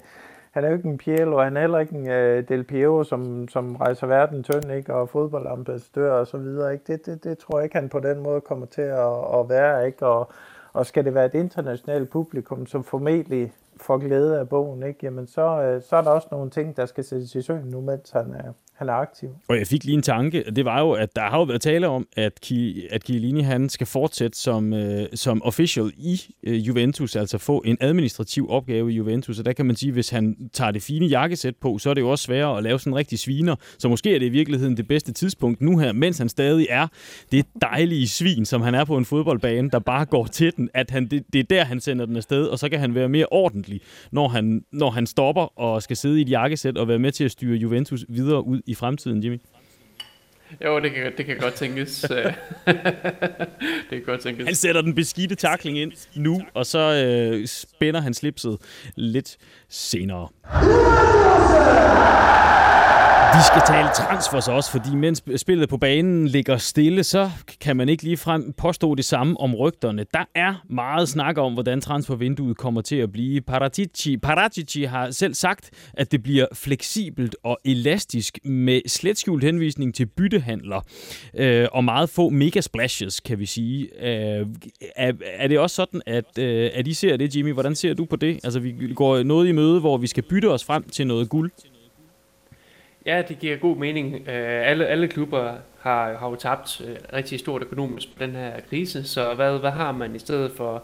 [0.51, 3.47] han er jo ikke en Pielo, han er heller ikke en uh, Del Piero, som,
[3.47, 4.93] som rejser verden tynd, ikke?
[4.93, 6.73] og fodboldambassadør og så videre.
[6.73, 6.83] Ikke?
[6.87, 9.87] Det, det, det tror jeg ikke, han på den måde kommer til at, at være.
[9.87, 10.05] Ikke?
[10.05, 10.31] Og,
[10.73, 14.99] og skal det være et internationalt publikum, som formentlig får glæde af bogen, ikke?
[15.03, 17.81] Jamen så, øh, så er der også nogle ting, der skal sættes i søen nu,
[17.81, 19.29] mens han er, han er aktiv.
[19.47, 21.87] Og jeg fik lige en tanke, det var jo, at der har jo været tale
[21.87, 27.15] om, at, Ki, at Chiellini han skal fortsætte som, øh, som official i øh, Juventus,
[27.15, 30.71] altså få en administrativ opgave i Juventus, og der kan man sige, hvis han tager
[30.71, 33.19] det fine jakkesæt på, så er det jo også sværere at lave sådan en rigtig
[33.19, 36.67] sviner, så måske er det i virkeligheden det bedste tidspunkt nu her, mens han stadig
[36.69, 36.87] er
[37.31, 40.91] det dejlige svin, som han er på en fodboldbane, der bare går til den, at
[40.91, 43.25] han, det, det er der, han sender den afsted, og så kan han være mere
[43.31, 43.66] ordentlig,
[44.11, 47.23] når han, når han stopper og skal sidde i et jakkesæt og være med til
[47.23, 49.39] at styre Juventus videre ud i fremtiden, Jimmy?
[50.65, 52.01] Jo, det kan, det kan godt tænkes.
[52.01, 52.35] det
[53.89, 54.45] kan godt tænkes.
[54.45, 58.57] Han sætter den beskidte takling ind nu, og så øh, spænder han slipset
[58.95, 59.37] lidt
[59.69, 60.27] senere.
[63.35, 67.29] Vi skal tale transfers også, fordi mens spillet på banen ligger stille, så
[67.61, 70.05] kan man ikke lige frem påstå det samme om rygterne.
[70.13, 73.41] Der er meget snak om, hvordan transfervinduet kommer til at blive.
[73.41, 79.95] Paratici, Paratici har selv sagt, at det bliver fleksibelt og elastisk med slet skjult henvisning
[79.95, 80.81] til byttehandler
[81.33, 83.89] øh, og meget få mega splashes, kan vi sige.
[83.99, 84.47] Øh,
[84.95, 87.53] er, er det også sådan, at, øh, at I ser det, Jimmy?
[87.53, 88.39] Hvordan ser du på det?
[88.43, 91.51] Altså, vi går noget i møde, hvor vi skal bytte os frem til noget guld.
[93.07, 94.15] Ja, det giver god mening.
[94.15, 98.59] Øh, alle, alle klubber har, har jo tabt øh, rigtig stort økonomisk på den her
[98.69, 100.83] krise, så hvad, hvad har man i stedet for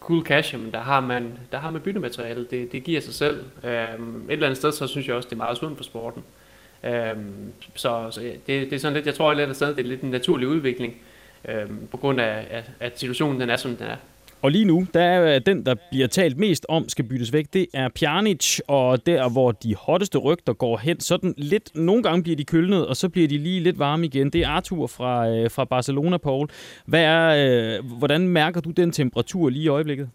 [0.00, 0.54] cool cash?
[0.54, 2.46] Jamen, der har man, der har man byttemateriale.
[2.50, 3.44] Det, det giver sig selv.
[3.64, 3.88] Øh, et
[4.28, 6.22] eller andet sted, så synes jeg også, det er meget sundt for sporten.
[6.84, 7.16] Øh,
[7.74, 9.88] så så det, det er sådan lidt, jeg tror et eller andet sted, det er
[9.88, 10.96] lidt en naturlig udvikling,
[11.48, 13.96] øh, på grund af, at, at situationen den er, som den er.
[14.44, 17.46] Og lige nu, der er øh, den, der bliver talt mest om, skal byttes væk,
[17.52, 22.22] det er Pjanic, og der, hvor de hotteste rygter går hen, sådan lidt, nogle gange
[22.22, 24.30] bliver de kølnet, og så bliver de lige lidt varme igen.
[24.30, 26.48] Det er Arthur fra, øh, fra Barcelona, Paul.
[26.86, 30.08] Hvad er, øh, hvordan mærker du den temperatur lige i øjeblikket?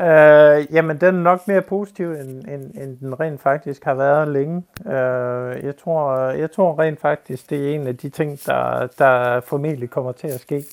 [0.00, 4.28] Øh, jamen, den er nok mere positiv, end, end, end den rent faktisk har været
[4.28, 4.62] længe.
[4.86, 9.40] Øh, jeg, tror, jeg tror rent faktisk, det er en af de ting, der, der
[9.40, 10.64] formentlig kommer til at ske.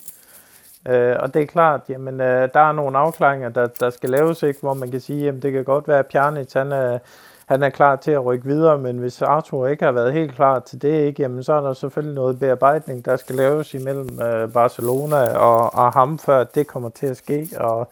[0.87, 4.43] Øh, og det er klart, jamen, øh, der er nogle afklaringer, der, der skal laves,
[4.43, 6.99] ikke, hvor man kan sige, at det kan godt være, at Pjanic han er,
[7.45, 10.59] han er klar til at rykke videre, men hvis Arthur ikke har været helt klar
[10.59, 14.53] til det, ikke, jamen, så er der selvfølgelig noget bearbejdning, der skal laves imellem øh,
[14.53, 17.49] Barcelona og, og ham, før det kommer til at ske.
[17.57, 17.87] Og,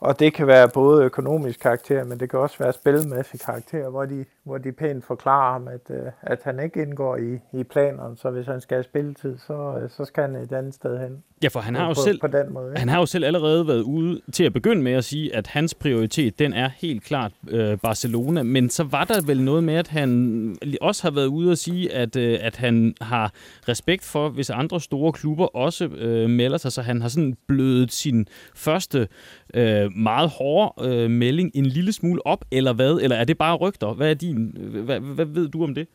[0.00, 4.04] og det kan være både økonomisk karakter, men det kan også være spilmæssig karakter, hvor
[4.04, 8.16] de, hvor de pænt forklarer ham, at, øh, at han ikke indgår i, i planerne,
[8.16, 11.22] så hvis han skal have spilletid, så, øh, så skal han et andet sted hen.
[11.42, 13.66] Ja, for han har, jo på, selv, på den måde, han har jo selv allerede
[13.66, 17.32] været ude til at begynde med at sige, at hans prioritet, den er helt klart
[17.48, 18.42] øh, Barcelona.
[18.42, 21.92] Men så var der vel noget med, at han også har været ude og sige,
[21.92, 23.32] at, øh, at han har
[23.68, 27.92] respekt for, hvis andre store klubber også øh, melder sig, så han har sådan blødet
[27.92, 29.08] sin første
[29.54, 32.98] øh, meget hårde øh, melding en lille smule op, eller hvad?
[33.02, 33.94] Eller er det bare rygter?
[33.94, 34.82] Hvad er din din.
[34.84, 35.88] Hvad, hvad ved du om det?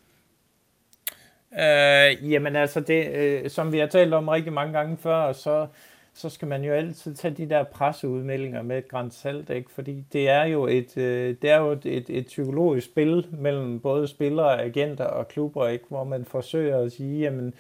[1.53, 5.67] Øh, jamen altså, det, øh, som vi har talt om rigtig mange gange før, så,
[6.13, 9.71] så skal man jo altid tage de der presseudmeldinger med et græns salt, ikke?
[9.71, 13.79] fordi det er jo et, øh, det er jo et, et, et psykologisk spil mellem
[13.79, 15.85] både spillere, agenter og klubber, ikke?
[15.87, 17.53] hvor man forsøger at sige, jamen,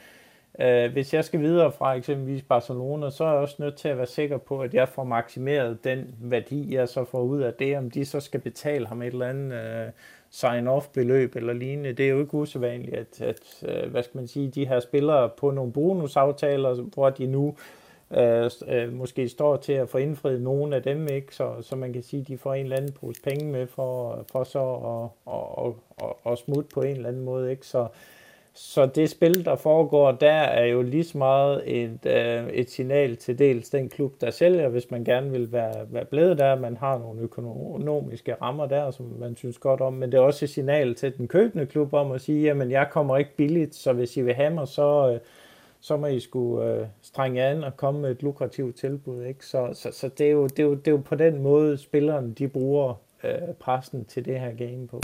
[0.59, 3.97] øh, hvis jeg skal videre fra eksempelvis Barcelona, så er jeg også nødt til at
[3.97, 7.77] være sikker på, at jeg får maksimeret den værdi, jeg så får ud af det,
[7.77, 9.91] om de så skal betale ham et eller andet øh,
[10.31, 11.93] sign-off-beløb eller lignende.
[11.93, 15.29] Det er jo ikke usædvanligt, at, at øh, hvad skal man sige, de her spillere
[15.29, 17.55] på nogle bonusaftaler, hvor de nu
[18.11, 21.35] øh, øh, måske står til at få indfriet nogle af dem, ikke?
[21.35, 24.25] Så, så man kan sige, at de får en eller anden pose penge med for,
[24.31, 25.73] for så at, at,
[26.07, 27.51] at, at smutte på en eller anden måde.
[27.51, 27.67] Ikke?
[27.67, 27.87] Så,
[28.53, 33.17] så det spil, der foregår der, er jo lige så meget et, øh, et signal
[33.17, 36.55] til dels den klub, der sælger, hvis man gerne vil være, være blevet der.
[36.55, 40.45] Man har nogle økonomiske rammer der, som man synes godt om, men det er også
[40.45, 43.93] et signal til den købende klub om at sige, jamen jeg kommer ikke billigt, så
[43.93, 45.19] hvis I vil have mig, så, øh,
[45.79, 49.23] så må I skulle øh, strenge an og komme med et lukrativt tilbud.
[49.23, 49.45] Ikke?
[49.45, 51.77] Så, så, så det, er jo, det, er jo, det er jo på den måde,
[51.77, 52.93] spillerne de bruger
[53.23, 55.01] øh, pressen til det her game på.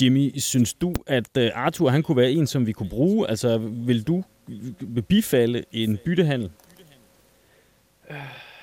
[0.00, 3.28] Jimmy, synes du, at øh, Arthur han kunne være en, som vi kunne bruge?
[3.28, 4.24] Altså, vil du
[5.08, 6.50] bifalde en byttehandel?
[8.10, 8.16] Øh,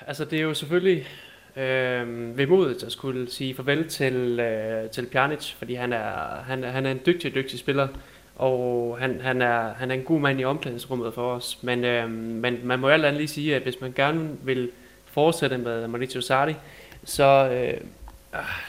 [0.08, 1.08] altså, det er jo selvfølgelig
[1.56, 6.86] øh, vemodigt at skulle sige farvel til, øh, til Pjanic, fordi han er, han, han
[6.86, 7.88] er en dygtig, dygtig spiller
[8.36, 11.60] og han, han, er, han er en god mand i omklædningsrummet for os.
[11.62, 14.72] Men, øh, men man må alt andet lige sige, at hvis man gerne vil
[15.06, 16.56] fortsætte med Mauricio Sarri,
[17.04, 17.82] så, øh,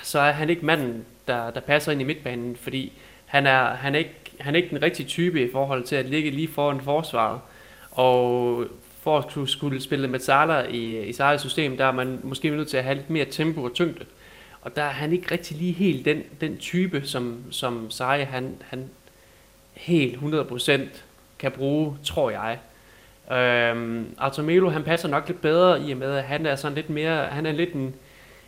[0.02, 2.92] så er han ikke manden, der, der passer ind i midtbanen, fordi
[3.26, 6.06] han er, han, er ikke, han er ikke den rigtige type i forhold til at
[6.06, 7.40] ligge lige foran forsvaret.
[7.90, 8.64] Og
[9.00, 12.50] for at skulle, skulle spille med Salah i, i Sarris system, der er man måske
[12.50, 14.04] nødt til at have lidt mere tempo og tyngde.
[14.62, 18.56] Og der er han ikke rigtig lige helt den, den type, som, som Sarri han,
[18.68, 18.90] han,
[19.76, 20.80] helt 100%
[21.38, 22.58] kan bruge, tror jeg.
[23.32, 26.74] Øhm, Arthur Melo, han passer nok lidt bedre i og med, at han er sådan
[26.74, 27.94] lidt mere, han er lidt en,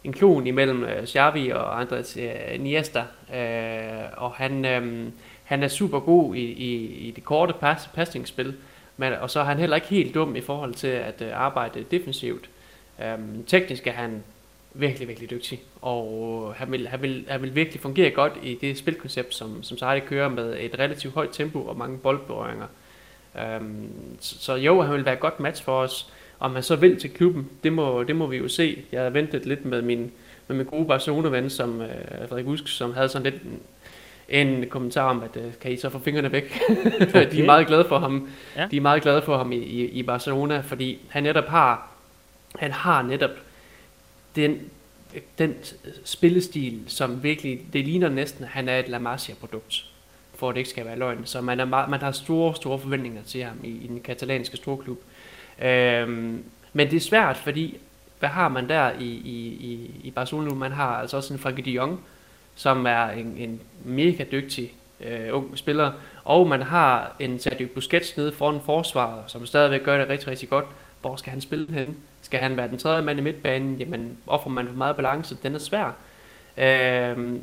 [0.04, 5.08] en klon imellem øh, Xavi og Andres øh, Iniesta, øh, og han, øh,
[5.44, 8.54] han er super god i, i, i det korte pas, pasningsspil,
[8.96, 11.84] men, og så er han heller ikke helt dum i forhold til at øh, arbejde
[11.90, 12.50] defensivt.
[13.02, 14.22] Øh, teknisk er han
[14.74, 18.58] virkelig, virkelig dygtig, og øh, han vil, han, vil, han vil virkelig fungere godt i
[18.60, 22.66] det spilkoncept, som, som Sarri kører med et relativt højt tempo og mange boldberøringer.
[23.60, 23.88] Um,
[24.20, 26.12] så, så jo, han vil være et godt match for os.
[26.40, 28.84] Om han så vil til klubben, det må, det må vi jo se.
[28.92, 30.10] Jeg har ventet lidt med min,
[30.48, 31.86] med min gode Barcelona-ven, som uh,
[32.28, 33.60] Frederik Usk, som havde sådan lidt en,
[34.28, 36.60] en kommentar om, at uh, kan I så få fingrene væk?
[37.00, 37.30] Okay.
[37.32, 38.28] de er meget glade for ham.
[38.56, 38.68] Ja.
[38.70, 41.90] De er meget glade for ham i, i, i Barcelona, fordi han netop har,
[42.56, 43.30] han har netop
[44.36, 44.60] den,
[45.38, 45.54] den
[46.04, 49.84] spillestil, som virkelig, det ligner næsten, at han er et La Masia-produkt,
[50.34, 51.26] for at det ikke skal være løgn.
[51.26, 54.56] Så man, er meget, man har store, store forventninger til ham i, i den katalanske
[54.56, 54.98] storklub.
[55.62, 57.78] Øhm, men det er svært, fordi
[58.18, 60.54] hvad har man der i, i, i Barcelona?
[60.54, 62.00] Man har altså også en Frankie de Jong,
[62.54, 65.92] som er en, en mega dygtig øh, ung spiller,
[66.24, 70.48] og man har en Sergio Busquets nede foran forsvaret, som stadigvæk gør det rigtig, rigtig
[70.48, 70.64] godt.
[71.00, 71.96] Hvor skal han spille hen?
[72.22, 73.76] Skal han være den tredje mand i midtbanen?
[73.76, 75.36] Jamen, offrer man for meget balance?
[75.42, 75.96] Den er svær.
[76.56, 77.42] Øhm,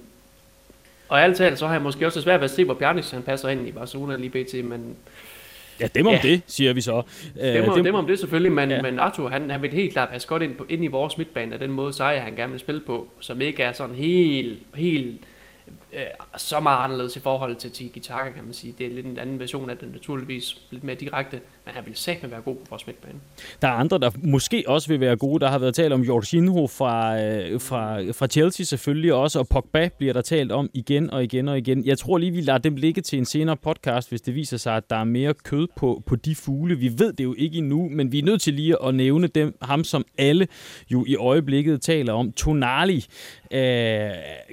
[1.10, 3.24] og alt talt, så har jeg måske også svært ved at se, hvor Bjarnis han
[3.24, 4.96] passer ind i Barcelona lige pt, men...
[5.80, 6.20] Ja, dem om ja.
[6.24, 7.02] det, siger vi så.
[7.42, 8.82] Dem om, dem, dem om det selvfølgelig, men, ja.
[8.82, 11.54] men Arthur, han, han vil helt klart passe godt ind, på, ind i vores midtbane,
[11.54, 15.22] af den måde Sejer han gerne vil spille på, som ikke er sådan helt, helt
[15.94, 16.02] øh,
[16.38, 18.76] så meget anderledes i forhold til Tiki Taka, kan man sige.
[18.78, 21.96] Det er lidt en anden version af det, naturligvis lidt mere direkte, men han vil
[21.96, 23.20] sagt være god på vores midtbane.
[23.62, 25.40] Der er andre, der måske også vil være gode.
[25.40, 29.90] Der har været talt om Jorginho fra, øh, fra, fra Chelsea selvfølgelig også, og Pogba
[29.98, 31.86] bliver der talt om igen og igen og igen.
[31.86, 34.76] Jeg tror lige, vi lader dem ligge til en senere podcast, hvis det viser sig,
[34.76, 36.76] at der er mere kød på, på de fugle.
[36.78, 39.58] Vi ved det jo ikke endnu, men vi er nødt til lige at nævne dem,
[39.62, 40.48] ham som alle
[40.92, 42.32] jo i øjeblikket taler om.
[42.32, 43.06] Tonali,
[43.52, 44.10] øh,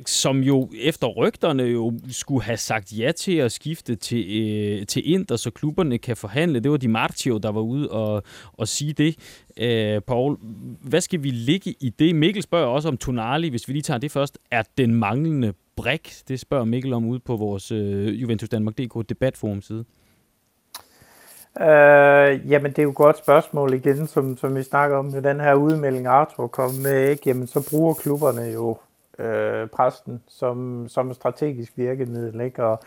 [0.06, 5.12] som jo efter rygterne jo skulle have sagt ja til at skifte til, øh, til
[5.12, 6.60] Inter, så klubberne kan forhandle.
[6.60, 8.22] Det var Di Martio, der var ude og,
[8.53, 9.16] og sige det.
[9.57, 10.36] Øh, Paul,
[10.80, 12.14] hvad skal vi ligge i det?
[12.14, 14.38] Mikkel spørger også om Tonali, hvis vi lige tager det først.
[14.50, 16.14] Er den manglende brik?
[16.28, 19.84] Det spørger Mikkel om ude på vores øh, Juventus Danmark.dk debatforum side.
[21.61, 25.22] Øh, jamen, det er jo et godt spørgsmål igen, som, som vi snakker om med
[25.22, 27.22] den her udmelding, Arthur kom med, ikke?
[27.26, 28.78] Jamen, så bruger klubberne jo
[29.18, 32.64] øh, præsten som, som strategisk virkemiddel, ikke?
[32.64, 32.80] Og,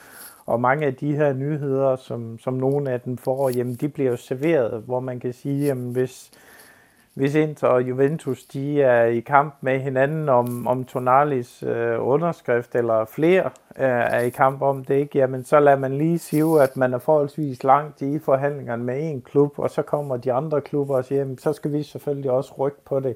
[0.45, 4.11] og mange af de her nyheder, som, som nogle af dem får, jamen, de bliver
[4.11, 6.31] jo serveret, hvor man kan sige, jamen, hvis,
[7.13, 12.75] hvis Inter og Juventus de er i kamp med hinanden om, om Tonalis øh, underskrift,
[12.75, 13.43] eller flere
[13.79, 15.17] øh, er i kamp om det, ikke?
[15.17, 19.21] Jamen, så lader man lige sige, at man er forholdsvis langt i forhandlingerne med en
[19.21, 22.53] klub, og så kommer de andre klubber og siger, jamen, så skal vi selvfølgelig også
[22.57, 23.15] rykke på det.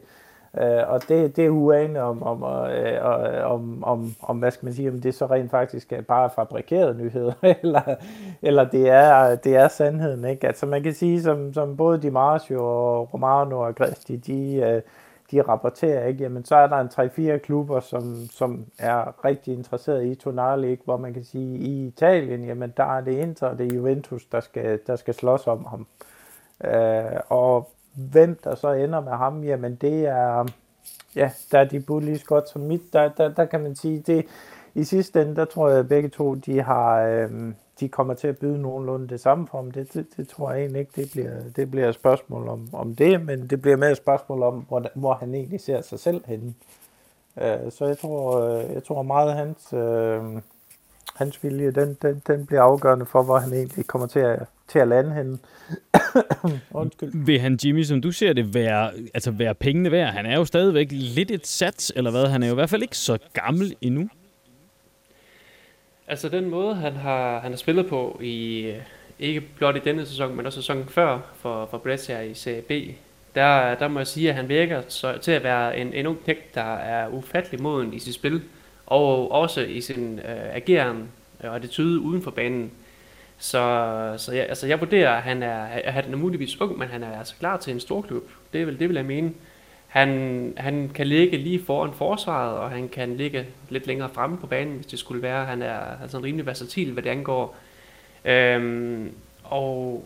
[0.57, 4.73] Øh, og det, det er uane om, om, øh, om, om, om, hvad skal man
[4.73, 7.33] sige, om det så rent faktisk er bare fabrikerede nyheder,
[7.63, 7.95] eller,
[8.41, 10.25] eller det, er, det er sandheden.
[10.25, 10.47] Ikke?
[10.47, 14.81] Altså man kan sige, som, som både Di Marzio og Romano og Gresti, de, øh,
[15.31, 16.23] de rapporterer, ikke?
[16.23, 20.83] Jamen, så er der en 3-4 klubber, som, som er rigtig interesseret i Tonali, ikke?
[20.83, 24.25] hvor man kan sige, i Italien, jamen der er det Inter og det er Juventus,
[24.25, 25.87] der skal, der skal slås om ham.
[26.63, 27.69] Øh, og
[28.11, 30.45] hvem der så ender med ham, jamen det er,
[31.15, 32.93] ja, der er de bud lige så godt som mit.
[32.93, 34.25] Der, der, der kan man sige, det
[34.75, 37.29] i sidste ende, der tror jeg, at begge to, de har, øh,
[37.79, 39.71] de kommer til at byde nogenlunde det samme for ham.
[39.71, 42.95] Det, det, det tror jeg egentlig ikke, det bliver, det bliver et spørgsmål om, om
[42.95, 46.23] det, men det bliver mere et spørgsmål om, hvor, hvor han egentlig ser sig selv
[46.25, 46.53] henne.
[47.41, 50.41] Øh, så jeg tror, øh, jeg tror meget, hans, øh,
[51.19, 54.79] hans vilje, den, den, den bliver afgørende for, hvor han egentlig kommer til at, til
[54.79, 55.37] at lande henne.
[56.71, 57.25] Undskyld.
[57.25, 60.13] Vil han, Jimmy, som du ser det, være, altså være pengene værd?
[60.13, 62.25] Han er jo stadigvæk lidt et sats, eller hvad?
[62.25, 64.09] Han er jo i hvert fald ikke så gammel endnu.
[66.07, 68.73] Altså den måde, han har, han har spillet på i
[69.19, 72.71] ikke blot i denne sæson, men også sæsonen før for, for Brescia i Serie B,
[73.35, 76.23] der, der må jeg sige, at han virker så, til at være en, en ung
[76.23, 78.41] knæk, der er ufattelig moden i sit spil,
[78.89, 81.07] og også i sin øh, ageren
[81.43, 82.71] øh, og attitude uden for banen.
[83.37, 86.87] Så, så jeg, altså jeg vurderer, at han er, at han er muligvis ung, men
[86.87, 88.23] han er altså klar til en stor klub.
[88.53, 89.33] Det vil, det vil jeg mene.
[89.87, 94.47] Han, han kan ligge lige foran forsvaret, og han kan ligge lidt længere fremme på
[94.47, 95.45] banen, hvis det skulle være.
[95.45, 97.55] Han er altså en rimelig versatil, hvad det angår.
[98.25, 99.11] Øhm,
[99.43, 100.05] og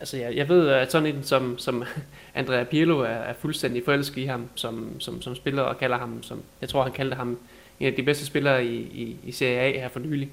[0.00, 1.84] altså jeg, jeg ved, at sådan en som, som
[2.34, 6.22] Andrea Pirlo er, er fuldstændig forelsket i ham som, som, som spiller, og kalder ham,
[6.22, 7.38] som, jeg tror han kaldte ham
[7.80, 10.30] en af de bedste spillere i, i, i Serie A her for nylig.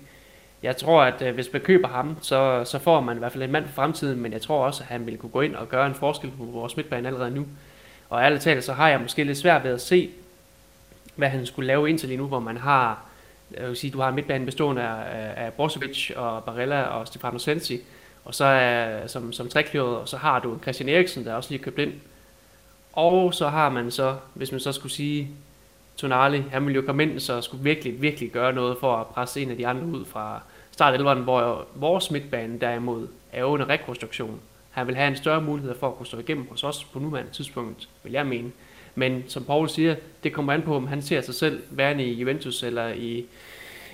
[0.63, 3.43] Jeg tror, at øh, hvis man køber ham, så, så får man i hvert fald
[3.43, 5.69] en mand for fremtiden, men jeg tror også, at han vil kunne gå ind og
[5.69, 7.47] gøre en forskel på vores midtbane allerede nu.
[8.09, 10.09] Og ærligt talt, så har jeg måske lidt svært ved at se,
[11.15, 13.05] hvad han skulle lave indtil lige nu, hvor man har,
[13.57, 17.37] jeg vil sige, du har en midtbane bestående af, af Brozovic og Barella og Stefano
[17.37, 17.81] Sensi,
[18.25, 21.63] og så er, som, som trækløret, og så har du Christian Eriksen, der også lige
[21.63, 21.93] købt ind.
[22.93, 25.29] Og så har man så, hvis man så skulle sige,
[25.97, 29.41] Tonali, han ville jo komme ind, så skulle virkelig, virkelig gøre noget for at presse
[29.41, 30.41] en af de andre ud fra
[30.71, 34.39] start 11'eren, hvor vores midtbane derimod er under rekonstruktion.
[34.71, 37.31] Han vil have en større mulighed for at kunne stå igennem hos os på nuværende
[37.31, 38.51] tidspunkt, vil jeg mene.
[38.95, 42.13] Men som Paul siger, det kommer an på, om han ser sig selv værende i
[42.13, 43.25] Juventus eller i,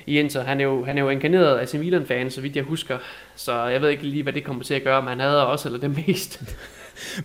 [0.05, 0.43] i Inter.
[0.43, 2.97] Han er jo, han er jo inkarneret af Milan-fan, så vidt jeg husker.
[3.35, 5.65] Så jeg ved ikke lige, hvad det kommer til at gøre, om han hader os
[5.65, 6.43] eller det mest.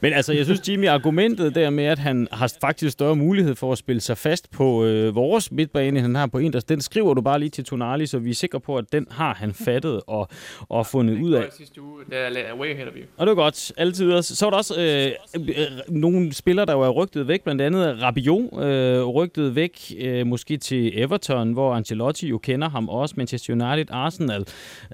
[0.01, 3.73] Men altså, jeg synes, Jimmy, argumentet der med, at han har faktisk større mulighed for
[3.73, 7.21] at spille sig fast på øh, vores midtbane, han har på en, den skriver du
[7.21, 10.29] bare lige til Tonali, så vi er sikre på, at den har han fattet og,
[10.69, 11.43] og fundet ud af.
[11.43, 13.05] Det sidste uge, der er way ahead of you.
[13.17, 14.23] Og det er godt, altid.
[14.23, 18.63] Så var der også øh, øh, nogle spillere, der var rygtet væk, blandt andet Rabiot
[18.65, 23.87] øh, rygtet væk, øh, måske til Everton, hvor Ancelotti jo kender ham også, Manchester United,
[23.91, 24.45] Arsenal.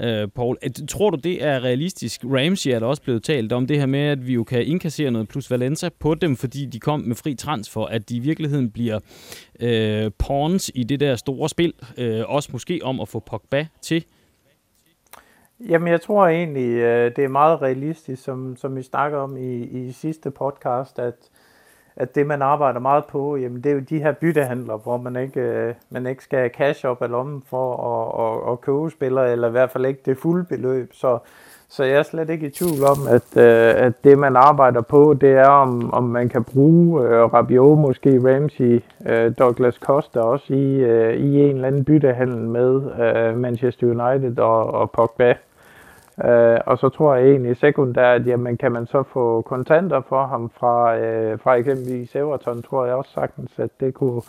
[0.01, 0.57] Øh, Paul,
[0.89, 2.21] tror du, det er realistisk?
[2.25, 4.71] Ramsey er der også blevet talt om det her med, at vi jo kan Øh,
[4.71, 8.19] indkassere noget plus Valenza på dem, fordi de kom med fri transfer, at de i
[8.19, 9.01] virkeligheden bliver
[9.61, 11.73] øh, pawns i det der store spil.
[11.99, 14.05] Øh, også måske om at få Pogba til.
[15.69, 19.63] Jamen, jeg tror egentlig, øh, det er meget realistisk, som, som vi snakker om i,
[19.63, 21.15] i sidste podcast, at,
[21.97, 25.17] at det, man arbejder meget på, jamen, det er jo de her byttehandler, hvor man
[25.17, 29.33] ikke, øh, man ikke skal cash op af lommen for at, at, at købe spillere,
[29.33, 30.93] eller i hvert fald ikke det fulde beløb.
[30.93, 31.19] Så,
[31.69, 35.17] så jeg er slet ikke i tvivl om, at, øh, at det man arbejder på,
[35.21, 40.55] det er om, om man kan bruge øh, Rabiot, måske Ramsey, øh, Douglas Costa også
[40.55, 45.35] i, øh, i en eller anden byttehandel med øh, Manchester United og, og Pogba.
[46.25, 50.27] Øh, og så tror jeg egentlig sekundært, at jamen, kan man så få kontanter for
[50.27, 54.23] ham fra, øh, fra eksempelvis Everton, tror jeg også sagtens, at det kunne,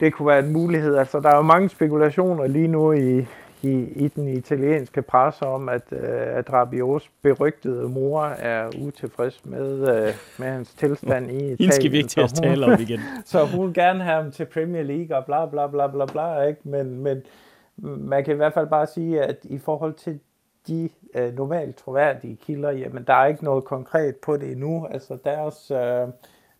[0.00, 0.96] det kunne være en mulighed.
[0.96, 3.26] Altså, der er jo mange spekulationer lige nu i,
[3.62, 9.72] i, i den italienske presse om, at, øh, at Rabiots berygtede mor er utilfreds med,
[9.96, 11.56] øh, med hans tilstand i Italien.
[11.60, 13.00] Hende skal vi ikke til at tale om igen.
[13.24, 16.42] så hun vil gerne have ham til Premier League og bla bla bla bla bla,
[16.42, 16.60] ikke?
[16.64, 17.22] Men, men
[17.82, 20.20] man kan i hvert fald bare sige, at i forhold til
[20.68, 24.86] de øh, normalt troværdige kilder, jamen der er ikke noget konkret på det endnu.
[24.86, 25.70] Altså deres...
[25.70, 26.08] Øh,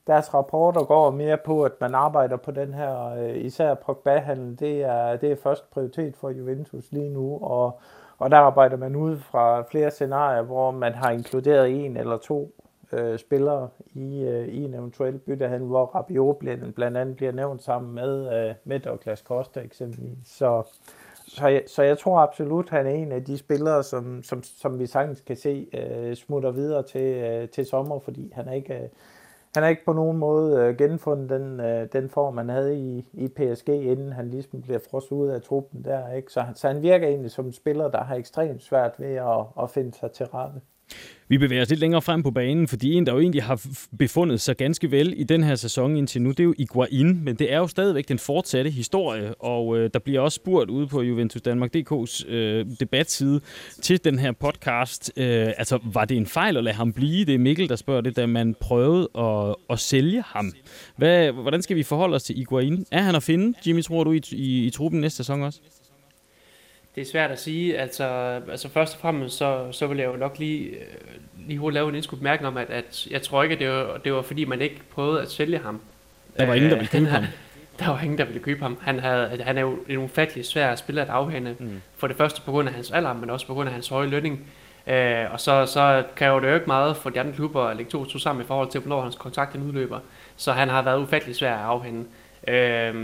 [0.06, 4.82] deres rapporter går mere på, at man arbejder på den her, øh, især Pogba-handel, det
[4.82, 7.80] er, det er først prioritet for Juventus lige nu, og,
[8.18, 12.54] og der arbejder man ud fra flere scenarier, hvor man har inkluderet en eller to
[12.92, 17.62] øh, spillere i, øh, i en eventuel byttehandel, hvor Rabiot blandt, blandt andet bliver nævnt
[17.62, 20.18] sammen med, øh, med Douglas Costa eksempelvis.
[20.24, 20.62] Så,
[21.26, 24.42] så, jeg, så jeg tror absolut, at han er en af de spillere, som, som,
[24.42, 28.52] som vi sagtens kan se øh, smutter videre til, øh, til sommer, fordi han er
[28.52, 28.74] ikke...
[28.74, 28.88] Øh,
[29.54, 33.04] han har ikke på nogen måde øh, genfundet den, øh, den form, han havde i,
[33.12, 36.12] i PSG, inden han ligesom bliver frosset ud af truppen der.
[36.12, 36.32] Ikke?
[36.32, 39.70] Så, så han virker egentlig som en spiller, der har ekstremt svært ved at, at
[39.70, 40.60] finde sig til rette.
[41.30, 43.66] Vi bevæger os lidt længere frem på banen, fordi en, der jo egentlig har
[43.98, 47.36] befundet sig ganske vel i den her sæson indtil nu, det er jo Iguain, men
[47.36, 51.02] det er jo stadigvæk den fortsatte historie, og øh, der bliver også spurgt ude på
[51.02, 53.40] Juventus Danmark DK's øh, debatside
[53.82, 55.12] til den her podcast.
[55.16, 57.24] Øh, altså, var det en fejl at lade ham blive?
[57.24, 60.52] Det er Mikkel, der spørger det, da man prøvede at, at sælge ham.
[60.96, 62.86] Hvad, hvordan skal vi forholde os til Iguain?
[62.90, 65.60] Er han at finde, Jimmy, tror du, i, i, i truppen næste sæson også?
[67.00, 67.78] Det er svært at sige.
[67.78, 68.04] Altså,
[68.50, 70.76] altså først og fremmest, så, så vil jeg jo nok lige, øh,
[71.46, 73.96] lige hurtigt lave en indskudt mærke om, at, at jeg tror ikke, at det var,
[74.04, 75.80] det var fordi, man ikke prøvede at sælge ham.
[76.36, 77.24] Der var ingen, der ville købe ham.
[77.78, 78.78] Der var ingen, der ville købe ham.
[78.80, 81.56] Han, havde, han er jo en ufattelig svær spiller at afhænde.
[81.58, 81.80] Mm.
[81.96, 84.08] For det første på grund af hans alder, men også på grund af hans høje
[84.08, 84.46] lønning.
[84.86, 87.90] Øh, og så, så kræver det jo ikke meget for de andre klubber at lægge
[87.90, 90.00] to to sammen i forhold til, hvornår hans kontrakt udløber.
[90.36, 92.04] Så han har været ufattelig svær at afhænde.
[92.48, 92.94] Øh,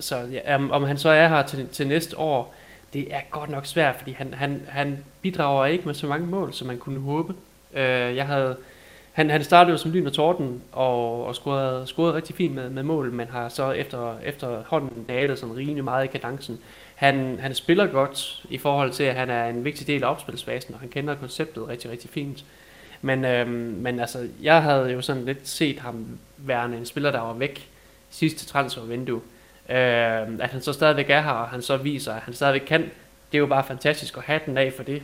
[0.00, 2.54] så ja, om han så er her til, til næste år,
[2.92, 6.52] det er godt nok svært, fordi han, han, han bidrager ikke med så mange mål,
[6.52, 7.34] som man kunne håbe.
[7.74, 8.56] Øh, jeg havde,
[9.12, 12.70] han, han startede jo som lyn og torden, og, og scorede, scorede rigtig fint med,
[12.70, 16.58] med mål, men har så efter, efter hånden dalet sådan rimelig meget i kadencen.
[16.94, 20.74] Han, han spiller godt i forhold til, at han er en vigtig del af opspilsfasen,
[20.74, 22.44] og han kender konceptet rigtig, rigtig fint.
[23.02, 27.20] Men, øhm, men altså, jeg havde jo sådan lidt set ham værende en spiller, der
[27.20, 27.68] var væk
[28.10, 29.20] sidste transfervindue.
[29.72, 32.82] Øh, at han så stadigvæk er her, og han så viser, at han stadigvæk kan,
[32.82, 35.02] det er jo bare fantastisk at have den af for det.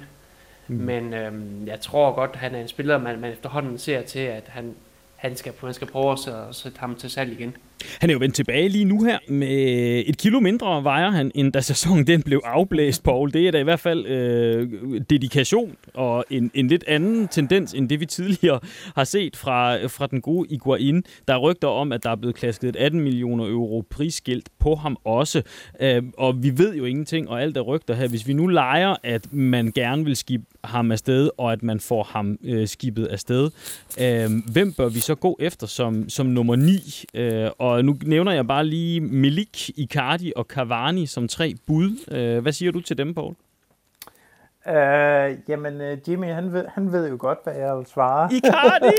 [0.68, 0.76] Mm.
[0.76, 1.32] Men øh,
[1.66, 4.74] jeg tror godt, at han er en spiller, man, man efterhånden ser til, at han,
[5.18, 6.18] han skal, han skal prøve at
[6.52, 7.56] sætte ham til salg igen.
[8.00, 11.52] Han er jo vendt tilbage lige nu her med et kilo mindre vejer han, end
[11.52, 13.32] da sæsonen den blev afblæst, Paul.
[13.32, 17.88] Det er da i hvert fald øh, dedikation og en, en lidt anden tendens, end
[17.88, 18.60] det vi tidligere
[18.94, 21.04] har set fra, fra den gode Iguain.
[21.28, 24.74] Der er rygter om, at der er blevet klasket et 18 millioner euro prisskilt på
[24.74, 25.42] ham også.
[25.80, 28.08] Øh, og vi ved jo ingenting, og alt er rygter her.
[28.08, 32.02] Hvis vi nu leger, at man gerne vil skibbe ham afsted, og at man får
[32.02, 33.50] ham øh, skibet afsted,
[34.00, 37.04] øh, hvem bør vi så gå efter som, som nummer 9?
[37.14, 41.96] Øh, og nu nævner jeg bare lige Milik, Icardi og Cavani som tre bud.
[42.10, 43.34] Øh, hvad siger du til dem, Paul?
[44.66, 44.74] Uh,
[45.48, 48.30] jamen, uh, Jimmy, han ved, han ved jo godt, hvad jeg vil svare.
[48.32, 48.94] Icardi!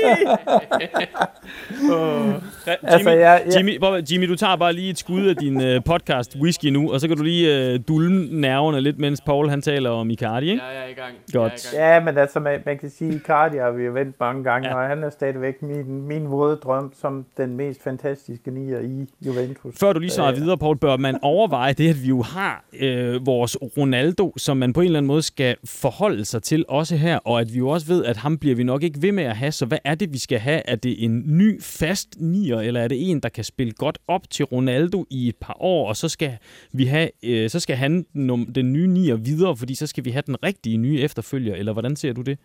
[1.92, 2.26] oh.
[2.66, 3.56] Jimmy, altså, jeg, jeg...
[3.56, 3.78] Jimmy,
[4.12, 7.08] Jimmy, du tager bare lige et skud af din uh, podcast Whisky nu, og så
[7.08, 10.62] kan du lige uh, dulme nerverne lidt, mens Paul han taler om Icardi, ikke?
[10.62, 11.14] Ja, jeg er i gang.
[11.32, 11.72] Godt.
[11.72, 11.86] I gang.
[11.86, 14.74] Ja, men altså, man, man kan sige, Icardi har vi jo vendt mange gange, ja.
[14.74, 19.74] og han er stadigvæk min, min våde drøm som den mest fantastiske nier i Juventus.
[19.80, 23.26] Før du lige svarer videre, Paul, bør man overveje det, at vi jo har øh,
[23.26, 27.16] vores Ronaldo, som man på en eller anden måde skal forholde sig til også her,
[27.16, 29.36] og at vi jo også ved, at ham bliver vi nok ikke ved med at
[29.36, 29.52] have.
[29.52, 30.62] Så hvad er det, vi skal have?
[30.64, 34.30] Er det en ny fast nier, eller er det en, der kan spille godt op
[34.30, 36.36] til Ronaldo i et par år, og så skal
[36.72, 38.06] vi have, øh, så skal han
[38.54, 41.96] den nye nier videre, fordi så skal vi have den rigtige nye efterfølger, eller hvordan
[41.96, 42.38] ser du det?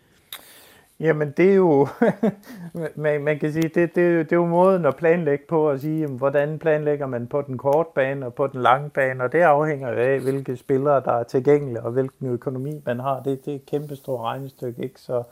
[0.99, 1.87] Jamen det er jo,
[2.95, 5.99] man, man kan sige, det, det, det er jo måden at planlægge på at sige,
[5.99, 9.41] jamen, hvordan planlægger man på den korte bane og på den lange bane, og det
[9.41, 13.21] afhænger af, hvilke spillere der er tilgængelige og hvilken økonomi man har.
[13.21, 15.01] Det, det er et kæmpestort regnestykke, ikke?
[15.01, 15.23] Så,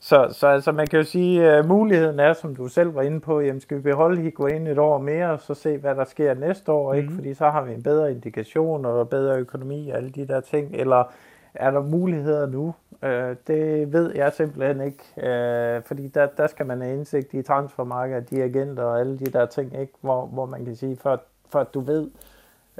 [0.00, 3.20] så, så altså, man kan jo sige, at muligheden er, som du selv var inde
[3.20, 6.34] på, jamen skal vi beholde Higuain et år mere, og så se, hvad der sker
[6.34, 7.08] næste år, ikke?
[7.08, 7.14] Mm.
[7.14, 10.74] Fordi så har vi en bedre indikation og bedre økonomi og alle de der ting,
[10.74, 11.12] eller
[11.58, 12.74] er der muligheder nu?
[13.02, 17.42] Øh, det ved jeg simpelthen ikke, øh, fordi der, der skal man have indsigt i
[17.42, 19.92] transfermarkedet, de agenter og alle de der ting, ikke?
[20.00, 22.10] Hvor, hvor man kan sige, for, for at du ved,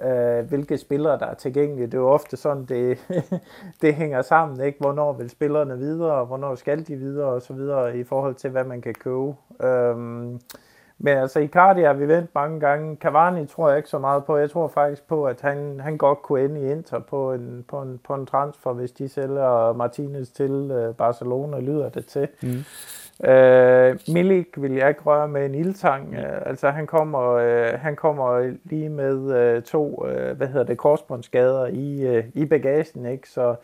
[0.02, 1.86] øh, hvilke spillere der er tilgængelige.
[1.86, 2.98] Det er jo ofte sådan, det,
[3.82, 4.78] det hænger sammen, ikke?
[4.80, 8.50] Hvornår vil spillerne videre, og hvornår skal de videre, og så videre, i forhold til,
[8.50, 9.34] hvad man kan købe.
[9.62, 9.96] Øh,
[10.98, 12.96] men altså Icardi har vi vendt mange gange.
[12.96, 14.36] Cavani tror jeg ikke så meget på.
[14.36, 17.82] Jeg tror faktisk på, at han, han godt kunne ende i Inter på en, på
[17.82, 22.28] en, på en transfer, hvis de sælger Martinez til øh, Barcelona, lyder det til.
[22.42, 22.64] Mm.
[23.28, 26.14] Øh, Milik vil jeg ikke røre med en ildtang.
[26.14, 30.78] Øh, altså han kommer, øh, han kommer lige med øh, to, øh, hvad hedder det,
[30.78, 33.28] korsbåndsskader i, øh, i bagagen, ikke?
[33.28, 33.54] Så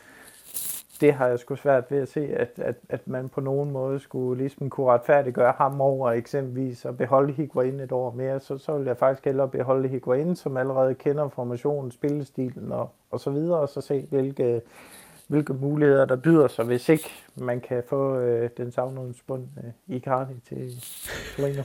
[1.01, 4.01] det har jeg sgu svært ved at se, at, at, at man på nogen måde
[4.01, 8.79] skulle ligesom kunne retfærdiggøre ham over eksempelvis at beholde Higuain et år mere, så, så
[8.79, 13.59] vil jeg faktisk hellere beholde Higuain, som allerede kender formationen, spillestilen og, og så videre,
[13.59, 14.61] og så se, hvilke
[15.27, 19.97] hvilke muligheder der byder sig, hvis ikke man kan få øh, den savnede spund øh,
[19.97, 20.85] i Cardi til
[21.37, 21.63] Torino.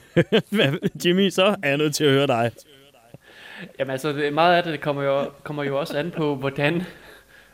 [1.05, 2.51] Jimmy, så er jeg nødt til at høre dig.
[3.79, 6.81] Jamen altså, meget af det, det kommer, jo, kommer jo også an på, hvordan...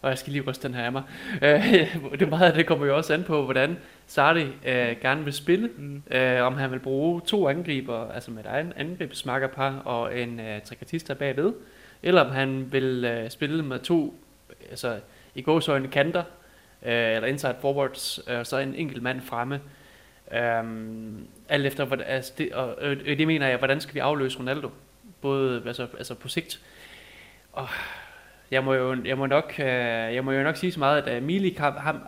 [0.05, 1.03] Og jeg skal lige ryste den her af mig.
[1.41, 3.77] Øh, det meget af det kommer jo også an på, hvordan
[4.07, 5.69] Sardi øh, gerne vil spille.
[5.77, 6.03] Mm.
[6.11, 11.13] Øh, om han vil bruge to angriber, altså med et angrebsmakkerpar og en øh, trekatista
[11.13, 11.53] bagved.
[12.03, 14.19] Eller om han vil øh, spille med to,
[14.69, 14.99] altså
[15.35, 16.23] i gåsøjne kanter,
[16.85, 19.61] øh, eller inside forwards, øh, så en enkelt mand fremme.
[20.59, 24.39] Um, alt efter, hvad, altså det, og, øh, det mener jeg, hvordan skal vi afløse
[24.39, 24.69] Ronaldo?
[25.21, 26.61] Både altså, altså på sigt.
[27.53, 27.67] Og
[28.51, 29.65] jeg må jo, jeg må nok, øh,
[30.15, 31.99] jeg må jo nok sige så meget, at uh, Milik, ham,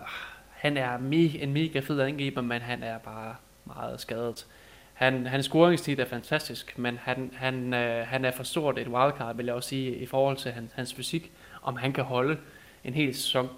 [0.49, 3.35] han er me, en mega fed angriber, men han er bare
[3.65, 4.45] meget skadet.
[4.93, 9.35] Han, hans scoringstid er fantastisk, men han, han, øh, han er for stort et wildcard,
[9.35, 11.31] vil jeg også sige, i forhold til hans, hans fysik,
[11.61, 12.37] om han kan holde
[12.83, 13.49] en hel sæson.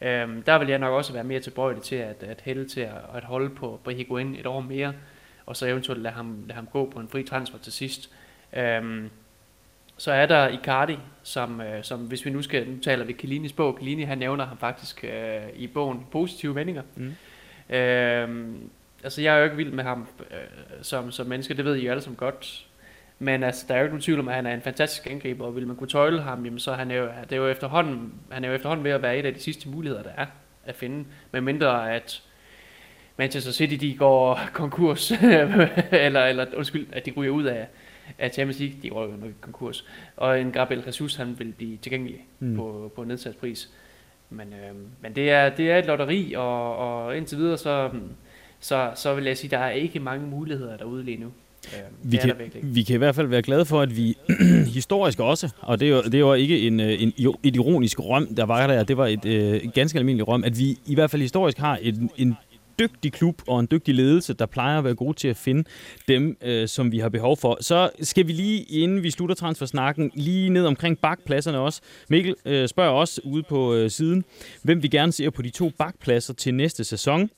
[0.00, 2.94] Øhm, der vil jeg nok også være mere tilbøjelig til at, at hælde til at,
[3.14, 4.92] at holde på, på Higuain et år mere,
[5.46, 8.10] og så eventuelt lade ham, lade ham gå på en fri transfer til sidst.
[8.52, 9.10] Øhm,
[9.96, 13.52] så er der Icardi, som, øh, som hvis vi nu skal, nu taler vi Kilinis
[13.52, 16.82] bog, Kilini han nævner ham faktisk øh, i bogen positive vendinger.
[16.96, 17.14] Mm.
[17.74, 18.70] Øhm,
[19.04, 20.36] altså jeg er jo ikke vild med ham øh,
[20.82, 22.66] som, som menneske, det ved I jo alle som godt.
[23.18, 25.46] Men altså, der er jo ikke nogen tvivl om, at han er en fantastisk angriber,
[25.46, 28.14] og vil man kunne tøjle ham, jamen, så er han jo, det er jo efterhånden,
[28.30, 30.26] han er jo efterhånden ved at være et af de sidste muligheder, der er
[30.66, 31.04] at finde.
[31.32, 32.22] Med mindre at
[33.16, 35.10] Manchester City de går konkurs,
[35.92, 37.66] eller, eller undskyld, at de ryger ud af,
[38.18, 39.84] af Champions League, de går jo nok konkurs.
[40.16, 42.56] Og en Gabriel Jesus, han vil blive tilgængelig mm.
[42.56, 43.70] på, på nedsat pris.
[44.30, 47.90] Men, øh, men det, er, det er et lotteri, og, og indtil videre, så,
[48.60, 51.32] så, så vil jeg sige, der er ikke mange muligheder derude lige nu.
[51.66, 54.16] Øh, vi, kan, vi kan i hvert fald være glade for, at vi
[54.74, 58.00] historisk også, og det er jo, det er jo ikke en, øh, en, et ironisk
[58.00, 61.10] røm, der var der, det var et øh, ganske almindeligt røm, at vi i hvert
[61.10, 62.36] fald historisk har en, en
[62.78, 65.64] dygtig klub og en dygtig ledelse, der plejer at være gode til at finde
[66.08, 67.58] dem, øh, som vi har behov for.
[67.60, 71.80] Så skal vi lige, inden vi slutter transfersnakken, lige ned omkring bakpladserne også.
[72.08, 74.24] Mikkel øh, spørger også ude på øh, siden,
[74.62, 77.30] hvem vi gerne ser på de to bakpladser til næste sæson.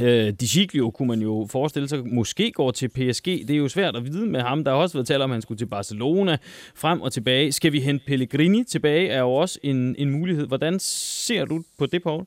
[0.00, 3.24] Øh, Di kunne man jo forestille sig, måske går til PSG.
[3.24, 4.64] Det er jo svært at vide med ham.
[4.64, 6.36] Der har også været talt om, at han skulle til Barcelona
[6.74, 7.52] frem og tilbage.
[7.52, 10.46] Skal vi hente Pellegrini tilbage, er jo også en, en mulighed.
[10.46, 12.24] Hvordan ser du på det, Paul?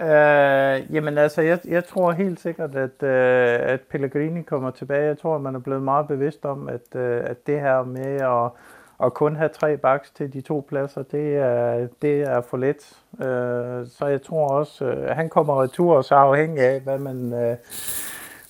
[0.00, 5.06] Øh, jamen altså, jeg, jeg tror helt sikkert, at, øh, at Pellegrini kommer tilbage.
[5.06, 8.20] Jeg tror, at man er blevet meget bevidst om, at, øh, at det her med
[8.20, 8.50] at,
[9.06, 12.96] at kun have tre baks til de to pladser, det er, det er for let.
[13.20, 16.98] Øh, så jeg tror også, at øh, han kommer retur, og så afhængig af, hvad
[16.98, 17.56] man, øh,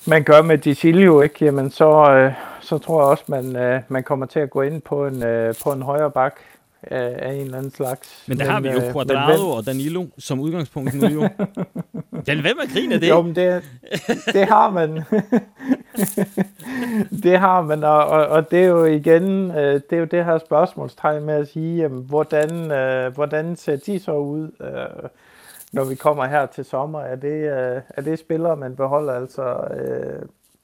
[0.06, 1.44] man gør med Dicilio, ikke?
[1.44, 4.82] Jamen, så, øh, så tror jeg også, man, øh, man kommer til at gå ind
[4.82, 6.40] på en, øh, på en højre bak
[6.82, 8.24] af, en eller anden slags.
[8.26, 11.20] Men der men, har vi jo øh, Quadrado og Danilo som udgangspunkt nu jo.
[12.26, 13.08] Den, hvem er griner det?
[13.08, 13.62] Jo, men det,
[14.32, 14.90] det har man.
[17.22, 20.24] det har man, og, og, og det er jo igen, øh, det er jo det
[20.24, 24.50] her spørgsmålstegn med at sige, jamen, hvordan, øh, hvordan ser de så ud,
[25.72, 27.00] når vi kommer her til sommer?
[27.00, 27.46] Er det,
[27.88, 29.56] er det spillere, man beholder altså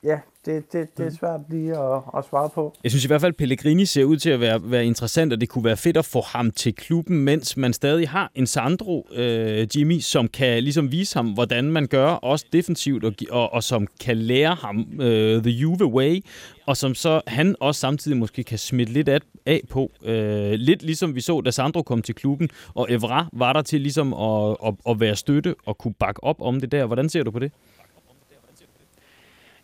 [0.03, 1.17] ja, det, det, det er mm.
[1.17, 2.75] svært lige at, at svare på.
[2.83, 5.41] Jeg synes i hvert fald, at Pellegrini ser ud til at være, være interessant, og
[5.41, 9.07] det kunne være fedt at få ham til klubben, mens man stadig har en Sandro,
[9.15, 13.63] øh, Jimmy, som kan ligesom vise ham, hvordan man gør, også defensivt, og, og, og
[13.63, 16.25] som kan lære ham øh, the Juve way,
[16.67, 19.91] og som så han også samtidig måske kan smitte lidt af, af på.
[20.05, 23.81] Øh, lidt ligesom vi så, da Sandro kom til klubben, og Evra var der til
[23.81, 26.87] ligesom at, at, at være støtte og kunne bakke op om det der.
[26.87, 27.53] Hvordan ser du på det?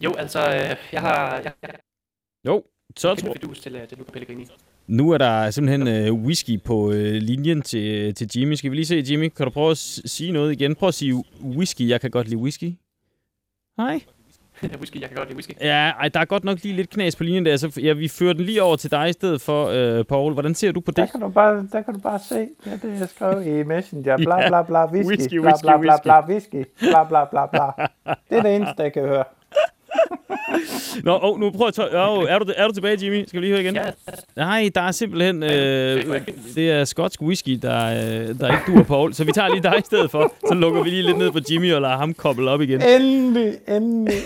[0.01, 1.35] Jo, altså, øh, jeg har...
[1.35, 1.71] Jeg, jeg,
[2.47, 2.65] jo,
[2.97, 3.57] så tror jeg...
[3.57, 4.47] til, øh, til Luca Pellegrini.
[4.87, 8.55] Nu er der simpelthen øh, whisky på øh, linjen til, til Jimmy.
[8.55, 9.29] Skal vi lige se, Jimmy?
[9.29, 10.75] Kan du prøve at sige noget igen?
[10.75, 11.89] Prøv at sige whisky.
[11.89, 12.73] Jeg kan godt lide whisky.
[13.79, 14.01] Hej.
[14.81, 15.53] whisky, jeg kan godt lide whisky.
[15.61, 18.09] Ja, ej, der er godt nok lige lidt knas på linjen der, så ja, vi
[18.09, 20.33] fører den lige over til dig i stedet for, øh, Paul.
[20.33, 20.97] Hvordan ser du på det?
[20.97, 24.17] Der kan du bare, der kan du bare se, ja, det jeg skrev i Messenger.
[24.27, 25.11] Bla, bla, bla, whisky.
[25.11, 26.65] whisky, bla, bla, bla, bla, whisky.
[26.79, 27.87] Bla, bla, bla, bla.
[28.31, 29.25] Det er det eneste, jeg kan høre.
[31.05, 31.89] Nå, oh, nu prøv at tage...
[31.93, 33.25] Oh, er, du, er du tilbage, Jimmy?
[33.27, 33.75] Skal vi lige høre igen?
[33.75, 33.83] Ja.
[34.37, 35.43] Nej, der er simpelthen...
[35.43, 36.21] Øh,
[36.55, 39.15] det er skotsk whisky, der, øh, der ikke duer Paul.
[39.15, 40.33] Så vi tager lige dig i stedet for.
[40.49, 42.83] Så lukker vi lige lidt ned på Jimmy og lader ham koble op igen.
[42.83, 44.19] Endelig, endelig.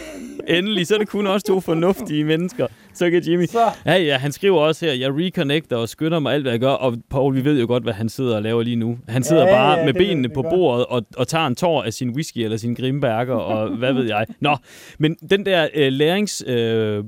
[0.48, 2.66] Endelig, så er det kun også to fornuftige mennesker.
[2.98, 3.46] Så kan Jimmy...
[3.46, 3.70] Så.
[3.86, 6.70] Ja, ja, han skriver også her, jeg reconnecter og skynder mig alt, hvad jeg gør.
[6.70, 8.98] Og Paul, vi ved jo godt, hvad han sidder og laver lige nu.
[9.08, 11.92] Han sidder ja, bare ja, med benene på bordet og, og tager en tår af
[11.92, 14.26] sin whisky eller sin grimberger og hvad ved jeg.
[14.40, 14.56] Nå,
[14.98, 17.04] men den der øh, lærings, øh,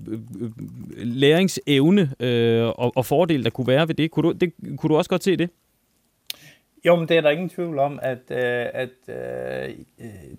[0.97, 4.97] læringsevne øh, og, og fordel, der kunne være ved det, kunne du, det, kunne du
[4.97, 5.51] også godt se det?
[6.87, 9.75] Jo, men det er der ingen tvivl om, at, øh, at øh,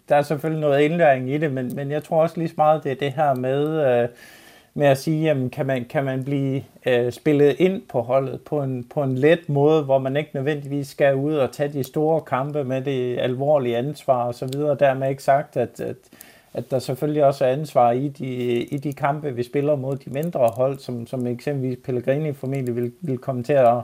[0.09, 2.83] der er selvfølgelig noget indlæring i det, men, men jeg tror også lige så meget,
[2.83, 4.09] det er det her med, øh,
[4.77, 8.61] med at sige, jamen, kan, man, kan man blive øh, spillet ind på holdet på
[8.61, 12.21] en, på en let måde, hvor man ikke nødvendigvis skal ud og tage de store
[12.21, 14.77] kampe med det alvorlige ansvar og så videre.
[14.79, 15.95] Dermed ikke sagt, at, at,
[16.53, 18.25] at der selvfølgelig også er ansvar i de,
[18.63, 22.91] i de kampe, vi spiller mod de mindre hold, som, som eksempelvis Pellegrini formentlig vil,
[23.01, 23.81] vil komme til at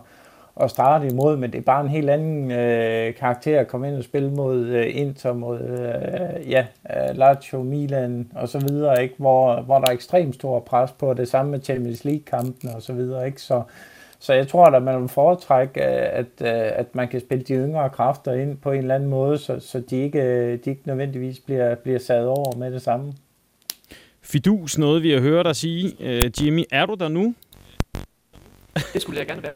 [0.61, 3.95] at starte imod, men det er bare en helt anden øh, karakter at komme ind
[3.95, 9.15] og spille mod øh, Inter, mod øh, ja, øh, Lazio, Milan og så videre, ikke?
[9.17, 12.93] Hvor, hvor der er ekstremt stor pres på det samme med Champions League-kampen og så
[12.93, 13.41] videre, ikke?
[13.41, 13.61] Så,
[14.19, 18.33] så jeg tror, at man vil foretrække, at, at man kan spille de yngre kræfter
[18.33, 21.99] ind på en eller anden måde, så, så de, ikke, de ikke nødvendigvis bliver, bliver
[21.99, 23.13] sat over med det samme.
[24.21, 25.93] Fidus, noget vi har hørt dig sige.
[25.99, 27.33] Uh, Jimmy, er du der nu?
[28.93, 29.51] Det skulle jeg gerne være.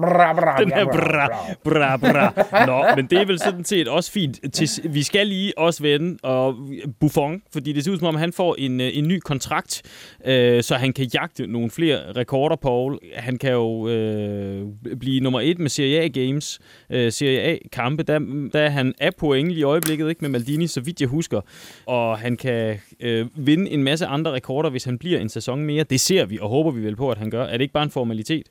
[0.00, 1.28] Bra, bra, den her bra,
[1.64, 2.66] bra, bra.
[2.66, 4.40] Nå, men det er vel sådan set også fint.
[4.52, 6.54] Til, vi skal lige også vende og
[7.00, 9.82] Buffon, fordi det ser ud som om, han får en, øh, en ny kontrakt,
[10.24, 12.98] øh, så han kan jagte nogle flere rekorder, Paul.
[13.14, 14.66] Han kan jo øh,
[15.00, 16.60] blive nummer et med Serie A Games,
[16.90, 18.02] øh, Serie A kampe.
[18.02, 18.18] Der,
[18.52, 21.40] der han er point i øjeblikket, ikke med Maldini, så vidt jeg husker.
[21.86, 25.84] Og han kan øh, vinde en masse andre rekorder, hvis han bliver en sæson mere.
[25.84, 27.44] Det ser vi, og håber vi vel på, at han gør.
[27.44, 28.46] Er det ikke bare en formalitet?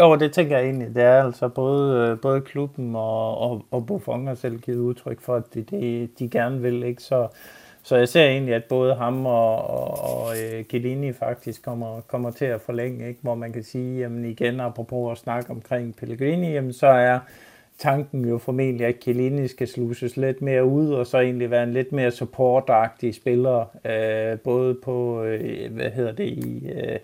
[0.00, 0.94] Jo, det tænker jeg egentlig.
[0.94, 5.20] Det er altså både, øh, både klubben og, og, og Buffon har selv givet udtryk
[5.20, 6.82] for, at det, det de gerne vil.
[6.82, 7.02] Ikke?
[7.02, 7.28] Så,
[7.82, 12.30] så jeg ser egentlig, at både ham og, og, og øh, Gellini faktisk kommer, kommer
[12.30, 13.20] til at forlænge, ikke?
[13.22, 17.18] hvor man kan sige, jamen igen, apropos at snakke omkring Pellegrini, jamen så er
[17.78, 21.72] tanken jo formentlig, at Chiellini skal sluses lidt mere ud, og så egentlig være en
[21.72, 26.70] lidt mere supportagtig spiller, øh, både på, øh, hvad hedder det, i...
[26.70, 26.98] øh,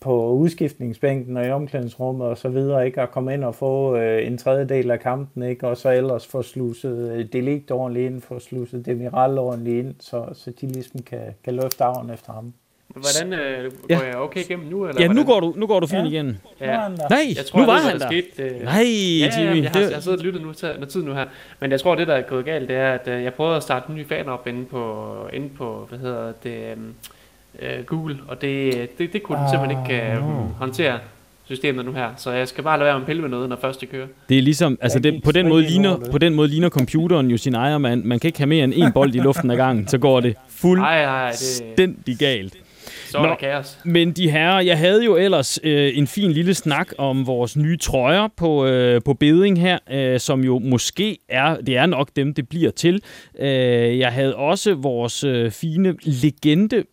[0.00, 3.00] på udskiftningsbænken og i omklædningsrummet og så videre, ikke?
[3.00, 5.68] At komme ind og få øh, en tredjedel af kampen, ikke?
[5.68, 10.24] Og så ellers få sluset øh, Delict ordentligt ind, få sluset Demiral ordentligt ind, så,
[10.34, 12.52] så de ligesom kan, kan løfte arven efter ham.
[12.94, 14.06] Hvordan øh, går ja.
[14.06, 14.86] jeg okay igennem nu?
[14.86, 15.26] Eller ja, hvordan?
[15.26, 16.08] nu går du, nu går du fint ja.
[16.08, 16.38] igen.
[16.60, 16.88] Ja.
[16.88, 18.06] Nej, jeg tror, nu var det, han der.
[18.06, 18.62] Skete, øh...
[18.62, 18.82] Nej,
[19.20, 19.56] ja, Jimmy.
[19.56, 21.24] Ja, jeg, har, jeg har siddet og lyttet nu til noget tid nu her.
[21.60, 23.62] Men jeg tror, det der er gået galt, det er, at øh, jeg prøvede at
[23.62, 26.76] starte en ny fan op inde på, inde på hvad hedder det, øh,
[27.62, 30.18] øh, Google, og det, det, det kunne den simpelthen ikke øh,
[30.58, 30.98] håndtere
[31.44, 32.08] systemet nu her.
[32.16, 34.06] Så jeg skal bare lade være med at pille med noget, når først det kører.
[34.28, 37.36] Det er ligesom, altså det, på, den måde ligner, på den måde ligner computeren jo
[37.36, 38.04] sin ejer mand.
[38.04, 40.36] Man kan ikke have mere end en bold i luften ad gangen, så går det
[40.48, 42.56] fuldstændig galt.
[43.10, 43.78] Så er der kaos.
[43.84, 47.76] Men de her, jeg havde jo ellers øh, en fin lille snak om vores nye
[47.76, 52.34] trøjer på, øh, på beding her, øh, som jo måske er, det er nok dem,
[52.34, 53.02] det bliver til.
[53.38, 56.84] Øh, jeg havde også vores øh, fine legende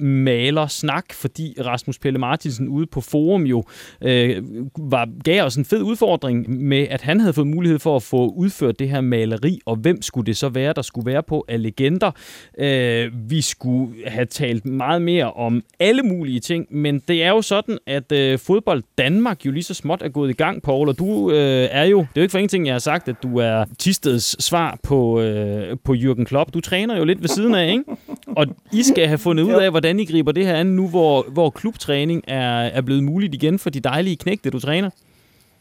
[0.68, 3.64] snak, fordi Rasmus Pelle Martinsen ude på forum jo
[4.02, 4.44] øh,
[4.78, 8.28] var, gav os en fed udfordring med, at han havde fået mulighed for at få
[8.28, 11.62] udført det her maleri, og hvem skulle det så være, der skulle være på af
[11.62, 12.12] legender.
[12.60, 17.42] Øh, vi skulle have talt meget mere om alle mulige ting, men det er jo
[17.42, 21.00] sådan, at øh, fodbold Danmark jo lige så småt er gået i gang, Paul, og
[21.00, 23.38] du øh, er jo, det er jo ikke for ingenting, jeg har sagt, at du
[23.38, 26.54] er Tisteds svar på, øh, på Jürgen Klopp.
[26.54, 27.84] Du træner jo lidt ved siden af, ikke?
[28.28, 31.26] Og I skal have fundet ud af, hvordan I griber det her an nu, hvor,
[31.32, 34.90] hvor klubtræning er, er blevet muligt igen for de dejlige knægte, du træner.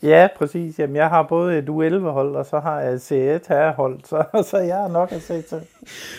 [0.07, 0.79] Ja, præcis.
[0.79, 4.57] Jamen, jeg har både et U11-hold, og så har jeg et C1 herrehold, så, så
[4.59, 5.61] jeg har nok at se til.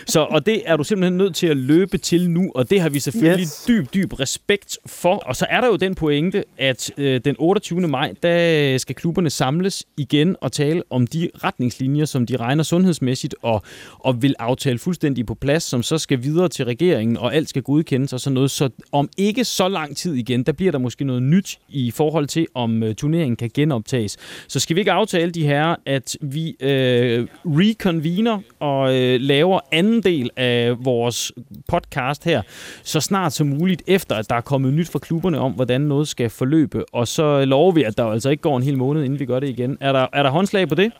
[0.07, 2.89] Så, og det er du simpelthen nødt til at løbe til nu, og det har
[2.89, 3.65] vi selvfølgelig yes.
[3.67, 5.15] dyb, dyb respekt for.
[5.15, 7.87] Og så er der jo den pointe, at øh, den 28.
[7.87, 13.35] maj, der skal klubberne samles igen og tale om de retningslinjer, som de regner sundhedsmæssigt
[13.41, 13.61] og,
[13.99, 17.61] og vil aftale fuldstændig på plads, som så skal videre til regeringen, og alt skal
[17.61, 18.51] godkendes og sådan noget.
[18.51, 22.27] Så om ikke så lang tid igen, der bliver der måske noget nyt i forhold
[22.27, 24.17] til, om øh, turneringen kan genoptages.
[24.47, 30.03] Så skal vi ikke aftale de her, at vi øh, reconvener og øh, laver anden
[30.03, 31.31] del af vores
[31.67, 32.41] podcast her,
[32.83, 36.07] så snart som muligt efter, at der er kommet nyt fra klubberne om, hvordan noget
[36.07, 36.93] skal forløbe.
[36.93, 39.39] Og så lover vi, at der altså ikke går en hel måned, inden vi gør
[39.39, 39.77] det igen.
[39.81, 40.91] Er der, er der håndslag på det?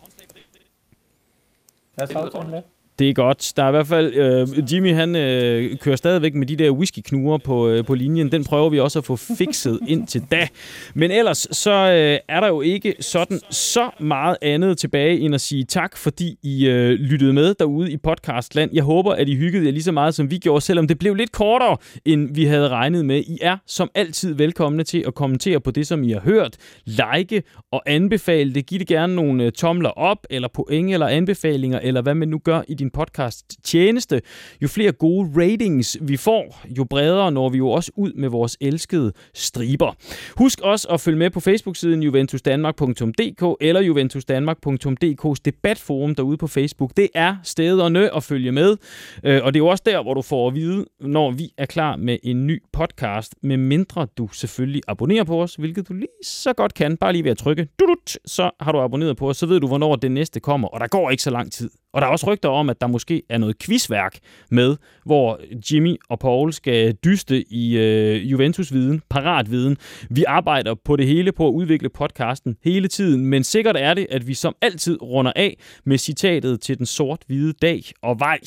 [1.97, 2.61] Jeg er med.
[2.61, 3.53] Det det er godt.
[3.55, 4.13] Der er i hvert fald...
[4.13, 8.31] Øh, Jimmy, han øh, kører stadigvæk med de der whiskyknuger på, øh, på linjen.
[8.31, 10.47] Den prøver vi også at få fikset ind til da.
[10.93, 15.41] Men ellers, så øh, er der jo ikke sådan så meget andet tilbage, end at
[15.41, 18.71] sige tak, fordi I øh, lyttede med derude i podcastland.
[18.73, 21.15] Jeg håber, at I hyggede jer lige så meget, som vi gjorde, selvom det blev
[21.15, 23.17] lidt kortere, end vi havde regnet med.
[23.17, 26.57] I er som altid velkomne til at kommentere på det, som I har hørt.
[26.85, 28.65] Like og anbefale det.
[28.65, 32.37] Giv det gerne nogle øh, tomler op, eller point, eller anbefalinger, eller hvad man nu
[32.37, 34.21] gør i din din podcast tjeneste.
[34.61, 38.57] Jo flere gode ratings vi får, jo bredere når vi jo også ud med vores
[38.61, 39.93] elskede striber.
[40.37, 46.91] Husk også at følge med på Facebook-siden juventusdanmark.dk eller juventusdanmark.dk's debatforum derude på Facebook.
[46.97, 48.77] Det er stederne at følge med,
[49.23, 51.65] øh, og det er jo også der, hvor du får at vide, når vi er
[51.65, 56.07] klar med en ny podcast, med mindre du selvfølgelig abonnerer på os, hvilket du lige
[56.23, 59.37] så godt kan, bare lige ved at trykke, dudut, så har du abonneret på os,
[59.37, 61.69] så ved du, hvornår det næste kommer, og der går ikke så lang tid.
[61.93, 64.19] Og der er også rygter om, at der måske er noget quizværk
[64.51, 65.39] med, hvor
[65.71, 69.77] Jimmy og Paul skal dyste i øh, Juventus-viden, paratviden.
[70.09, 74.07] Vi arbejder på det hele på at udvikle podcasten hele tiden, men sikkert er det,
[74.09, 78.39] at vi som altid runder af med citatet til den sort-hvide dag og vej.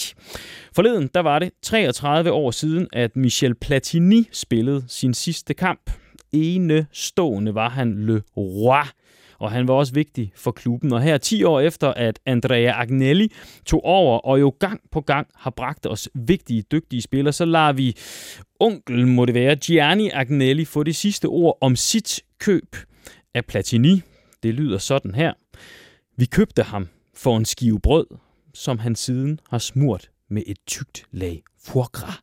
[0.76, 5.90] Forleden, der var det 33 år siden, at Michel Platini spillede sin sidste kamp.
[6.32, 8.99] Enestående var han Le Roi
[9.40, 10.92] og han var også vigtig for klubben.
[10.92, 13.32] Og her 10 år efter, at Andrea Agnelli
[13.66, 17.72] tog over og jo gang på gang har bragt os vigtige, dygtige spillere, så lader
[17.72, 17.96] vi
[18.60, 22.76] onkel, må det være, Gianni Agnelli få det sidste ord om sit køb
[23.34, 24.02] af Platini.
[24.42, 25.32] Det lyder sådan her.
[26.16, 28.06] Vi købte ham for en skive brød,
[28.54, 32.20] som han siden har smurt med et tykt lag foie gras.